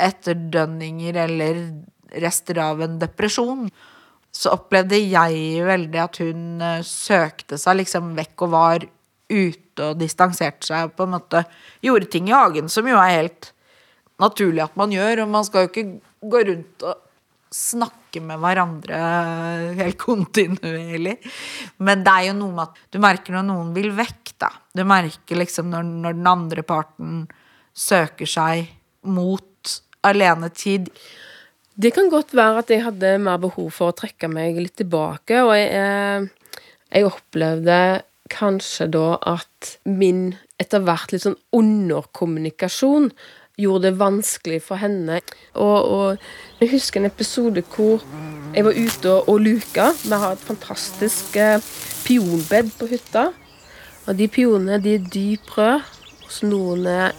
[0.00, 1.60] etterdønninger eller
[2.22, 3.66] rester av en depresjon.
[4.34, 8.86] Så opplevde jeg veldig at hun eh, søkte seg liksom vekk og var
[9.30, 11.44] ute og distanserte seg og på en måte
[11.84, 13.50] gjorde ting i hagen, som jo er helt
[14.22, 15.24] naturlig at man gjør.
[15.24, 15.86] Og man skal jo ikke
[16.30, 17.02] gå rundt og
[17.54, 19.00] snakke med hverandre
[19.78, 21.16] helt kontinuerlig.
[21.86, 24.50] Men det er jo noe med at du merker når noen vil vekk, da.
[24.74, 27.20] Du merker liksom når, når den andre parten
[27.74, 28.72] søker seg
[29.06, 30.90] mot alenetid.
[31.74, 35.40] Det kan godt være at jeg hadde mer behov for å trekke meg litt tilbake,
[35.42, 36.50] og jeg, eh,
[36.94, 37.78] jeg opplevde
[38.32, 43.10] kanskje da at min etter hvert litt sånn underkommunikasjon
[43.60, 45.20] gjorde det vanskelig for henne.
[45.54, 48.02] Og, og jeg husker en episode hvor
[48.54, 49.90] jeg var ute og, og luka.
[50.02, 51.62] Vi har et fantastisk eh,
[52.06, 53.28] pionbed på hytta.
[54.04, 55.80] Og de pionene de er dyp røde,
[56.24, 57.14] og noen er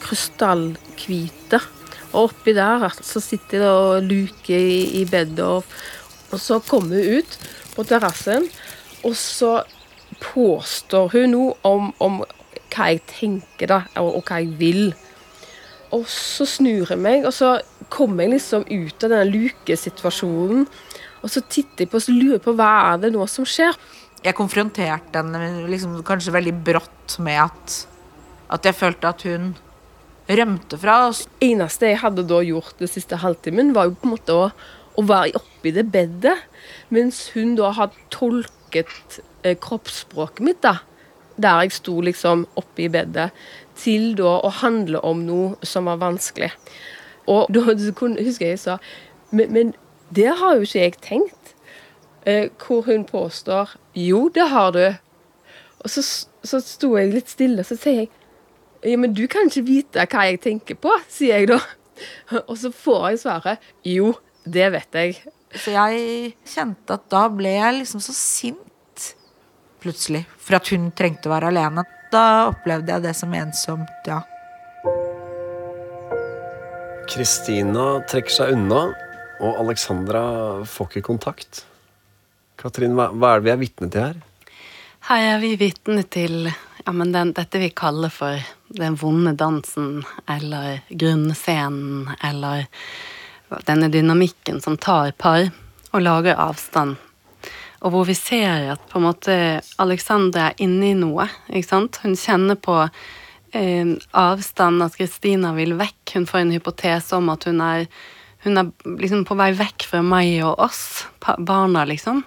[0.00, 1.60] krystallhvite.
[2.10, 5.64] Og oppi der så sitter jeg og luker i, i bedet, og,
[6.30, 7.36] og så kommer hun ut
[7.74, 8.48] på terrassen,
[9.06, 9.60] og så
[10.20, 12.20] påstår hun noe om, om
[12.70, 14.90] hva jeg tenker, da, og, og hva jeg vil.
[15.96, 17.56] Og så snur jeg meg, og så
[17.90, 20.68] kommer jeg liksom ut av denne lukesituasjonen.
[21.20, 23.74] Og så titter jeg på og lurer på hva er det nå som skjer.
[24.24, 27.76] Jeg konfronterte henne liksom, kanskje veldig brått med at,
[28.52, 29.50] at jeg følte at hun
[30.30, 31.24] rømte fra oss.
[31.40, 34.46] Det eneste jeg hadde da gjort den siste halvtimen, var jo på en måte å,
[34.94, 36.36] å være oppi det bedet.
[36.94, 40.78] Mens hun da hadde tolket eh, kroppsspråket mitt, da.
[41.40, 43.30] Der jeg sto liksom oppi bedet
[43.80, 46.50] til da å handle om noe som var vanskelig.
[47.30, 48.78] Og da husker jeg jeg sa
[49.30, 49.74] men, men
[50.10, 51.54] det har jo ikke jeg tenkt.
[52.28, 54.82] Eh, hvor hun påstår jo, det har du.
[55.80, 56.02] Og så,
[56.44, 58.10] så sto jeg litt stille, og så sier jeg
[58.84, 61.58] ja, men du kan ikke vite hva jeg tenker på, sier jeg da.
[62.48, 64.14] Og så får jeg svaret jo,
[64.48, 65.18] det vet jeg.
[65.52, 69.10] Så jeg kjente at da ble jeg liksom så sint
[69.84, 71.84] plutselig for at hun trengte å være alene.
[72.10, 74.22] Da opplevde jeg det som ensomt, ja.
[77.10, 78.88] Kristina trekker seg unna,
[79.40, 80.22] og Alexandra
[80.66, 81.62] får ikke kontakt.
[82.60, 84.18] Katrin, hva, hva er det vi er vitne til her?
[85.08, 88.42] Her er vi vitne til ja, men den, dette vi kaller for
[88.74, 92.66] den vonde dansen, eller grunnscenen, eller
[93.66, 95.48] denne dynamikken som tar par
[95.90, 96.98] og lager avstand
[97.80, 99.34] og hvor vi ser at på en måte
[99.80, 101.26] Alexandra er inne i noe.
[101.48, 102.00] ikke sant?
[102.04, 102.76] Hun kjenner på
[103.56, 106.16] eh, avstand, at Kristina vil vekk.
[106.18, 107.86] Hun får en hypotese om at hun er,
[108.44, 110.82] hun er liksom på vei vekk fra meg og oss,
[111.24, 112.20] barna, liksom.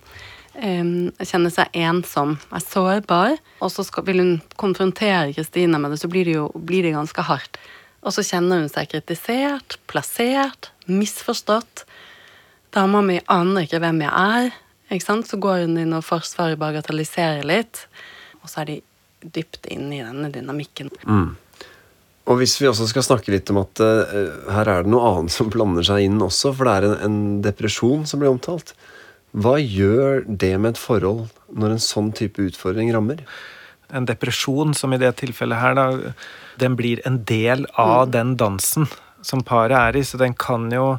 [0.58, 0.82] Eh,
[1.22, 3.38] kjenner seg ensom, er sårbar.
[3.62, 6.98] Og så skal, vil hun konfrontere Kristina med det, så blir det jo blir det
[6.98, 7.62] ganske hardt.
[8.04, 11.86] Og så kjenner hun seg kritisert, plassert, misforstått.
[12.74, 14.63] Dama mi aner ikke hvem jeg er.
[14.94, 15.30] Ikke sant?
[15.30, 17.86] Så går hun inn og forsvarer bagatelliserer litt,
[18.42, 18.82] og så er de
[19.34, 20.92] dypt inne i denne dynamikken.
[21.08, 21.32] Mm.
[22.24, 25.34] Og hvis vi også skal snakke litt om at uh, her er det noe annet
[25.34, 28.76] som blander seg inn også, for det er en, en, depresjon som blir omtalt.
[29.34, 33.26] Hva gjør det med et forhold når en sånn type utfordring rammer?
[33.94, 36.14] En depresjon, som i det tilfellet her, da,
[36.62, 38.14] den blir en del av mm.
[38.14, 38.88] den dansen
[39.24, 40.96] som paret er i, så den kan jo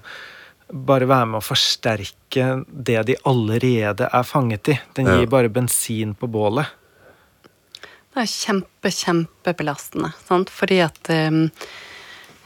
[0.68, 4.78] bare være med å forsterke det de allerede er fanget i.
[4.96, 5.30] Den gir ja.
[5.30, 6.70] bare bensin på bålet.
[8.14, 10.52] Det er kjempe, kjempebelastende, sant?
[10.54, 11.48] fordi at um,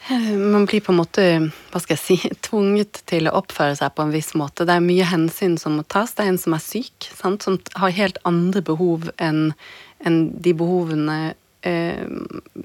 [0.08, 1.24] man blir på en måte,
[1.68, 4.66] hva skal jeg si, tvunget til å oppføre seg på en viss måte.
[4.68, 6.16] Det er mye hensyn som må tas.
[6.16, 7.44] Det er en som er syk, sant?
[7.44, 9.52] som har helt andre behov enn
[10.06, 12.02] en de behovene uh,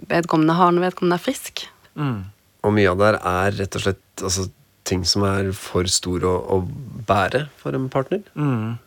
[0.09, 1.65] vedkommende har når vedkommende er frisk.
[1.99, 2.19] Mm.
[2.63, 4.47] Og mye av det her er rett og slett altså,
[4.93, 8.23] ting som er for store å, å bære for en partner?
[8.38, 8.77] Mm.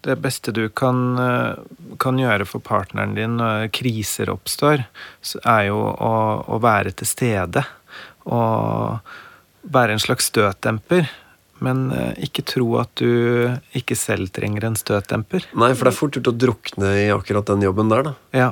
[0.00, 1.56] Det beste du kan, eh,
[2.00, 4.86] kan, gjøre for partneren din når kriser oppstår,
[5.44, 6.14] er jo å,
[6.48, 7.64] å være til stede.
[8.30, 9.00] Og
[9.60, 11.10] være en slags støtdemper.
[11.60, 15.50] Men eh, ikke tro at du ikke selv trenger en støtdemper.
[15.52, 18.16] Nei, for det er fort gjort å drukne i akkurat den jobben der, da.
[18.32, 18.50] Ja.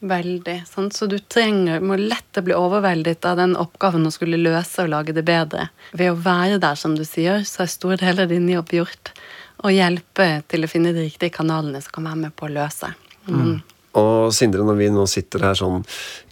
[0.00, 0.62] Veldig.
[0.64, 0.96] Sant?
[0.96, 5.12] Så du trenger, må lett bli overveldet av den oppgaven å skulle løse og lage
[5.16, 5.68] det bedre.
[5.92, 9.12] Ved å være der, som du sier, så er store deler av din jobb gjort.
[9.60, 12.94] Og hjelpe til å finne de riktige kanalene som kan være med på å løse.
[13.28, 13.42] Mm.
[13.44, 13.60] Mm.
[14.00, 15.82] Og Sindre, når vi nå sitter her sånn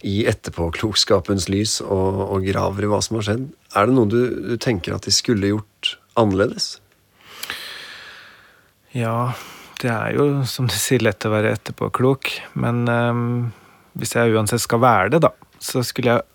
[0.07, 4.21] i etterpåklokskapens lys og, og, graver i hva som har skjedd, er det noe du,
[4.49, 6.77] du tenker at de skulle gjort annerledes?
[8.95, 9.35] Ja,
[9.79, 12.31] det er jo, som du sier, lett å være etterpåklok.
[12.59, 13.29] Men ehm,
[13.99, 15.31] hvis jeg uansett skal være det, da,
[15.63, 16.27] så skulle jeg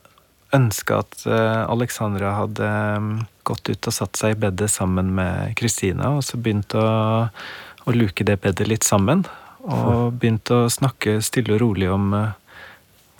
[0.54, 3.10] ønske at eh, Alexandra hadde ehm,
[3.44, 6.86] gått ut og satt seg i bedet sammen med Kristina, og så begynt å,
[7.28, 9.26] å luke det bedet litt sammen.
[9.64, 12.62] Og begynt å snakke stille og rolig om eh,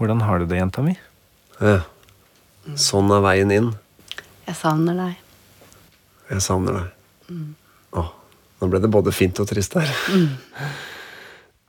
[0.00, 0.96] hvordan har du det, jenta mi?
[1.60, 1.82] Ja.
[2.80, 3.74] Sånn er veien inn.
[4.44, 5.20] Jeg savner deg.
[6.32, 6.90] Jeg savner deg.
[7.28, 7.63] Åh,
[8.60, 9.90] nå ble det både fint og trist her.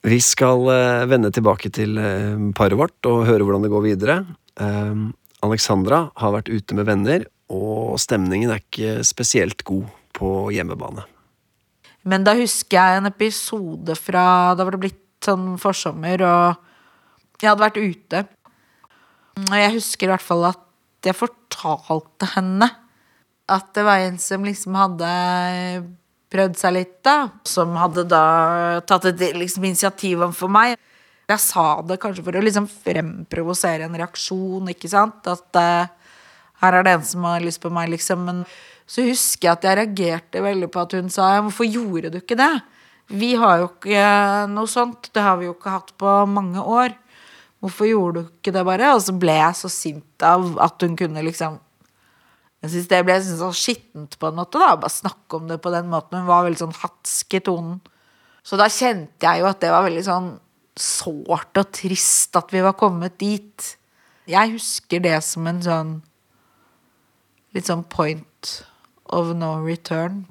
[0.05, 4.17] Vi skal eh, vende tilbake til eh, paret vårt og høre hvordan det går videre.
[4.61, 4.99] Eh,
[5.45, 11.07] Alexandra har vært ute med venner, og stemningen er ikke spesielt god på hjemmebane.
[12.05, 17.49] Men da husker jeg en episode fra Da var det blitt sånn forsommer, og jeg
[17.49, 18.23] hadde vært ute.
[19.41, 20.61] Og jeg husker i hvert fall at
[21.05, 22.69] jeg fortalte henne
[23.51, 25.09] at det var en som liksom hadde
[26.35, 27.17] prøvd seg litt, da.
[27.47, 28.25] Som hadde da
[28.87, 30.75] tatt et liksom, initiativ overfor meg.
[31.25, 35.25] Jeg sa det kanskje for å liksom fremprovosere en reaksjon, ikke sant.
[35.31, 35.87] At uh,
[36.61, 38.27] her er det en som har lyst på meg, liksom.
[38.27, 38.43] Men
[38.85, 42.19] så husker jeg at jeg reagerte veldig på at hun sa ja, hvorfor gjorde du
[42.21, 42.53] ikke det?
[43.09, 44.05] Vi har jo ikke
[44.53, 45.09] noe sånt.
[45.13, 46.93] Det har vi jo ikke hatt på mange år.
[47.61, 48.93] Hvorfor gjorde du ikke det, bare?
[48.93, 51.59] Og så ble jeg så sint av at hun kunne liksom
[52.65, 54.71] Jeg synes det ble sånn skittent på en måte, da.
[54.81, 56.23] Bare snakke om det på den måten.
[56.23, 57.77] Hun var veldig sånn hatsk i tonen.
[58.45, 60.31] Så da kjente jeg jo at det var veldig sånn
[60.75, 63.67] sårt og trist at vi var kommet dit.
[64.25, 65.93] Jeg husker det som en sånn
[67.53, 68.57] litt sånn point
[69.13, 70.25] of no return.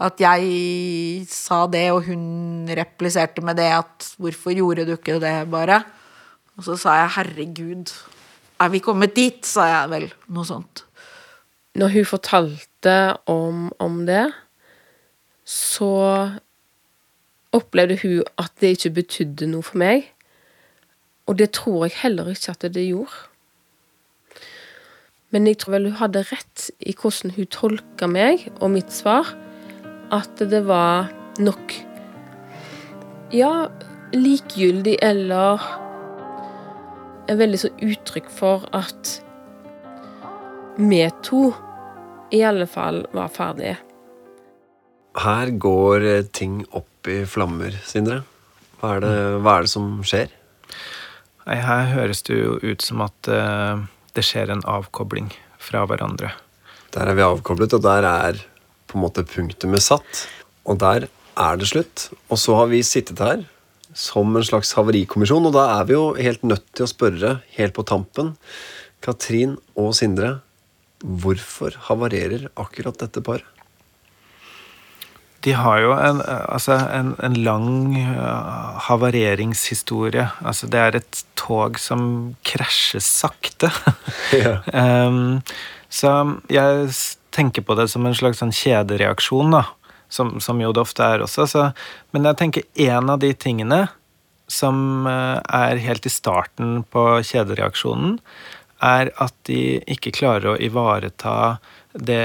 [0.00, 5.50] At jeg sa det, og hun repliserte med det at 'hvorfor gjorde du ikke det',
[5.50, 5.84] bare?
[6.56, 7.92] Og så sa jeg 'herregud,
[8.60, 10.12] er vi kommet dit', sa jeg vel.
[10.28, 10.84] Noe sånt.
[11.74, 12.94] Når hun fortalte
[13.30, 14.26] om, om det,
[15.44, 16.30] så
[17.52, 20.08] opplevde hun at det ikke betydde noe for meg.
[21.30, 23.26] Og det tror jeg heller ikke at det gjorde.
[25.30, 29.30] Men jeg tror vel hun hadde rett i hvordan hun tolka meg og mitt svar.
[30.10, 31.76] At det var nok
[33.30, 33.70] Ja,
[34.10, 35.62] likegyldig eller
[37.30, 39.20] en veldig sånn uttrykk for at
[40.80, 41.50] vi to
[42.30, 43.76] i alle fall var ferdige.
[45.20, 48.22] Her går eh, ting opp i flammer, Sindre.
[48.80, 50.30] Hva er det, hva er det som skjer?
[51.46, 53.82] Nei, her høres det jo ut som at uh,
[54.14, 56.30] det skjer en avkobling fra hverandre.
[56.94, 58.40] Der er vi avkoblet, og der er
[58.88, 60.26] på en måte punktumet satt.
[60.64, 62.08] Og der er det slutt.
[62.30, 63.44] Og så har vi sittet her
[63.96, 67.74] som en slags havarikommisjon, og da er vi jo helt nødt til å spørre, helt
[67.74, 68.36] på tampen,
[69.02, 70.38] Katrin og Sindre,
[71.00, 73.46] hvorfor havarerer akkurat dette paret?
[75.40, 80.26] De har jo en, altså en, en lang uh, havareringshistorie.
[80.44, 82.02] Altså det er et tog som
[82.44, 83.72] krasjer sakte.
[84.36, 84.60] Ja.
[85.08, 85.40] um,
[85.90, 86.12] så
[86.52, 86.92] jeg
[87.34, 89.64] tenker på det som en slags sånn kjedereaksjon, da.
[90.10, 91.46] Som, som jo det ofte er også.
[91.46, 91.64] Så,
[92.14, 93.84] men jeg tenker en av de tingene
[94.50, 98.16] som eh, er helt i starten på kjedereaksjonen,
[98.84, 101.58] er at de ikke klarer å ivareta
[101.92, 102.22] det,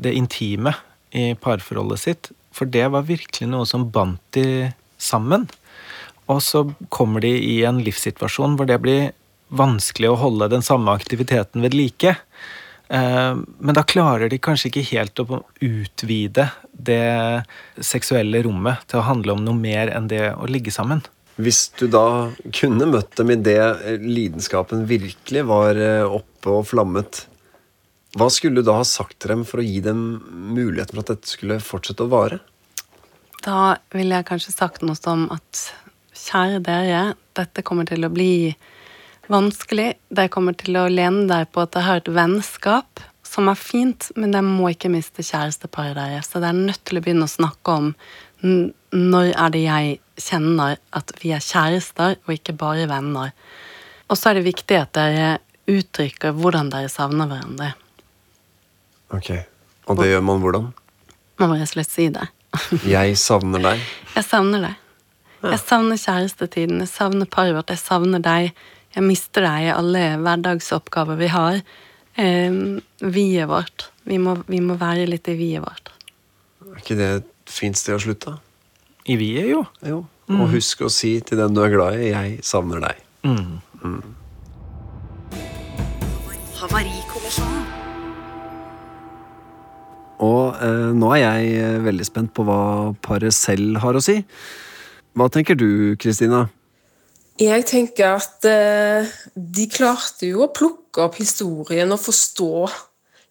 [0.00, 0.74] det intime
[1.14, 2.30] i parforholdet sitt.
[2.54, 5.48] For det var virkelig noe som bandt de sammen.
[6.30, 6.64] Og så
[6.94, 9.10] kommer de i en livssituasjon hvor det blir
[9.54, 12.14] vanskelig å holde den samme aktiviteten ved like.
[12.88, 17.44] Eh, Men da klarer de kanskje ikke helt å utvide det
[17.80, 21.04] seksuelle rommet til å handle om noe mer enn det å ligge sammen.
[21.34, 27.24] Hvis du da kunne møtt dem idet lidenskapen virkelig var eh, oppe og flammet,
[28.14, 30.04] hva skulle du da ha sagt til dem for å gi dem
[30.54, 32.38] muligheten for at dette skulle fortsette å vare?
[33.42, 35.64] Da ville jeg kanskje sagt noe som at
[36.14, 37.02] kjære dere,
[37.34, 38.54] dette kommer til å bli
[39.32, 39.90] vanskelig.
[40.14, 44.12] Dere kommer til å lene dere på at dere har et vennskap som er fint,
[44.14, 46.30] men dere må ikke miste kjæresteparet deres.
[46.30, 47.92] Så dere er nødt til å begynne å snakke om
[48.44, 53.32] når er det jeg kjenner at vi er kjærester, og ikke bare venner.
[54.08, 55.28] Og så er det viktig at dere
[55.70, 57.72] uttrykker hvordan dere savner hverandre.
[59.14, 59.30] Ok,
[59.86, 60.70] Og det gjør man hvordan?
[61.38, 62.26] Man må rett og slett si det.
[62.96, 63.82] Jeg savner deg.
[64.14, 64.80] Jeg savner deg.
[65.44, 68.54] Jeg savner kjærestetiden, jeg savner paret vårt, jeg savner deg.
[68.94, 71.58] Jeg mister deg i alle hverdagsoppgaver vi har.
[72.16, 72.56] Eh,
[73.12, 73.90] viet vårt.
[74.08, 75.90] Vi må, vi må være litt i viet vårt.
[76.64, 78.38] Er ikke det et fint sted å slutte?
[79.04, 79.64] I er jo.
[79.84, 79.98] Jo.
[80.32, 83.02] Og husk å si til den du er glad i 'jeg savner deg'.
[86.56, 87.66] Havarikommisjonen.
[90.24, 94.24] Og eh, nå er jeg eh, veldig spent på hva paret selv har å si.
[95.12, 96.48] Hva tenker du, Kristina?
[97.36, 99.04] Jeg tenker at eh,
[99.36, 102.70] de klarte jo å plukke opp historien og forstå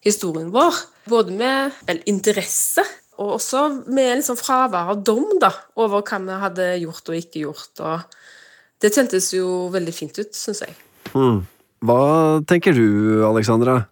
[0.06, 0.74] historien vår.
[1.10, 2.84] Både med vel, interesse
[3.22, 7.44] og også med liksom fravær av dom da, over hva vi hadde gjort og ikke
[7.46, 7.74] gjort.
[7.86, 10.78] Og det kjentes jo veldig fint ut, syns jeg.
[11.14, 11.44] Hmm.
[11.84, 12.88] Hva tenker du,
[13.28, 13.84] Alexandra?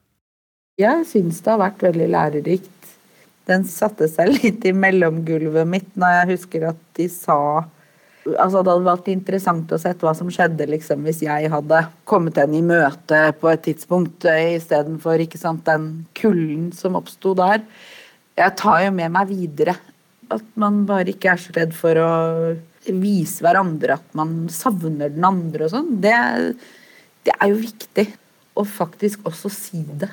[0.79, 2.89] Jeg syns det har vært veldig lærerikt.
[3.49, 7.37] Den satte seg litt i mellomgulvet mitt når jeg husker at de sa
[8.21, 12.37] Altså Det hadde vært interessant å se hva som skjedde liksom, hvis jeg hadde kommet
[12.37, 15.17] henne i møte på et tidspunkt eh, istedenfor
[15.65, 17.63] den kulden som oppsto der.
[18.41, 19.75] Jeg tar jo med meg videre
[20.31, 22.11] at man bare ikke er så redd for å
[22.87, 25.91] vise hverandre at man savner den andre og sånn.
[26.01, 26.15] Det,
[27.27, 28.07] det er jo viktig
[28.57, 30.09] å faktisk også si det.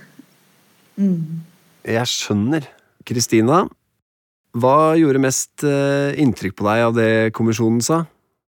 [0.98, 1.40] Mm.
[1.86, 2.68] Jeg skjønner.
[3.08, 3.62] Kristina,
[4.58, 8.02] hva gjorde mest eh, inntrykk på deg av det kommisjonen sa?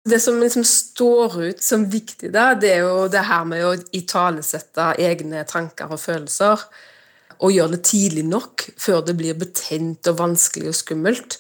[0.05, 3.73] Det som liksom står ut som viktig, da, det er jo det her med å
[3.97, 6.61] italesette egne tanker og følelser.
[7.43, 11.39] Og gjøre det tidlig nok, før det blir betent og vanskelig og skummelt.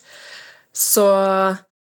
[0.75, 1.05] Så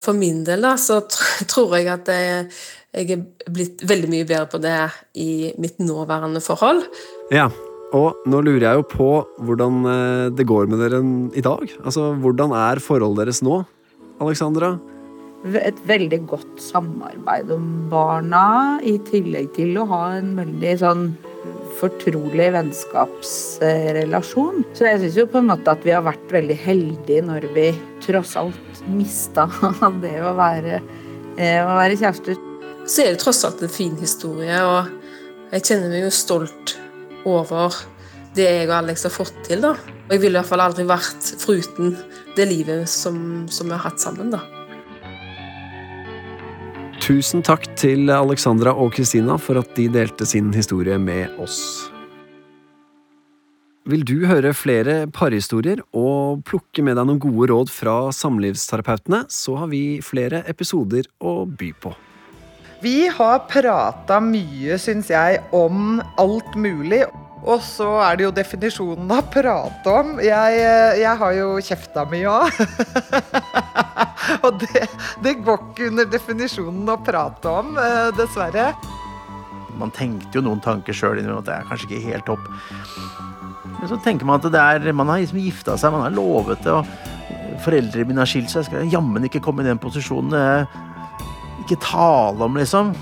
[0.04, 1.00] for min del da, så
[1.52, 2.48] tror jeg at jeg,
[2.94, 4.78] jeg er blitt veldig mye bedre på det
[5.18, 6.84] i mitt nåværende forhold.
[7.34, 7.48] Ja,
[7.94, 9.10] og nå lurer jeg jo på
[9.46, 11.00] hvordan eh, det går med dere
[11.36, 11.62] i dag.
[11.84, 13.62] Altså, Hvordan er forholdet deres nå,
[14.22, 14.74] Alexandra?
[15.44, 21.04] Et veldig godt samarbeid om barna, i tillegg til å ha en veldig sånn
[21.84, 24.56] fortrolig vennskapsrelasjon.
[24.76, 27.66] Så jeg syns jo på en måte at vi har vært veldig heldige når vi
[28.04, 29.42] tross alt mista
[30.04, 30.74] det å være,
[31.36, 32.36] eh, å være kjærester.
[32.84, 34.82] Så er det tross alt en fin historie, og
[35.54, 36.66] jeg kjenner meg jo stolt
[37.28, 37.68] over
[38.34, 39.60] det jeg og Alex har fått til.
[39.64, 39.72] da.
[40.04, 41.86] Og jeg ville i hvert fall aldri vært foruten
[42.36, 43.16] det livet som,
[43.48, 44.28] som vi har hatt sammen.
[44.34, 44.40] da.
[47.04, 51.58] Tusen takk til Alexandra og Kristina for at de delte sin historie med oss.
[53.84, 59.58] Vil du høre flere parhistorier og plukke med deg noen gode råd fra samlivsterapeutene, så
[59.60, 61.92] har vi flere episoder å by på.
[62.80, 67.02] Vi har prata mye, syns jeg, om alt mulig.
[67.44, 70.14] Og så er det jo definisjonen av prate om.
[70.24, 70.60] Jeg,
[71.00, 72.60] jeg har jo kjefta mye òg.
[74.46, 74.86] og det,
[75.24, 78.70] det, går ikke under definisjonen å prate om, eh, dessverre.
[79.76, 82.48] Man tenkte jo noen tanker sjøl innimellom at det er kanskje ikke helt topp.
[83.74, 86.64] Men så tenker man at det er, man har liksom gifta seg, man har lovet
[86.64, 86.72] det.
[86.72, 90.32] og Foreldrene mine har skilt seg, jeg skal jammen ikke komme i den posisjonen
[91.64, 92.92] ikke tale om, liksom.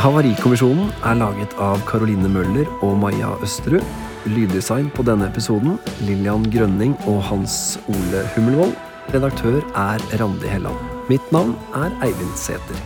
[0.00, 3.84] Havarikommisjonen er laget av Caroline Møller og Maja Østerud.
[4.32, 5.74] Lyddesign på denne episoden
[6.06, 8.72] Lillian Grønning og Hans Ole Hummelvold.
[9.12, 10.80] Redaktør er Randi Helland.
[11.12, 12.80] Mitt navn er Eivind Sæther.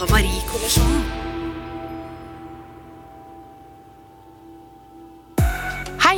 [0.00, 1.07] Havarikommisjonen.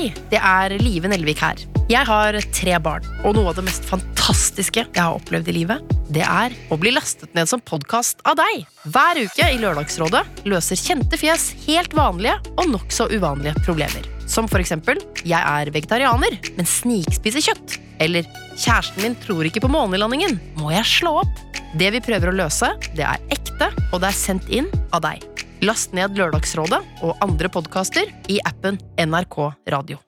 [0.01, 1.59] Hei, det er Live Nelvik her.
[1.93, 5.91] Jeg har tre barn, og noe av det mest fantastiske jeg har opplevd i livet,
[6.09, 8.63] det er å bli lastet ned som podkast av deg.
[8.89, 14.09] Hver uke i Lørdagsrådet løser kjente fjes helt vanlige og nokså uvanlige problemer.
[14.25, 17.77] Som for eksempel jeg er vegetarianer, men snikspiser kjøtt.
[18.01, 18.25] Eller
[18.55, 20.41] kjæresten min tror ikke på månelandingen.
[20.57, 21.45] Må jeg slå opp?
[21.77, 25.29] Det vi prøver å løse, det er ekte, og det er sendt inn av deg.
[25.61, 30.01] Last ned Lørdagsrådet og andre podkaster i appen NRK Radio.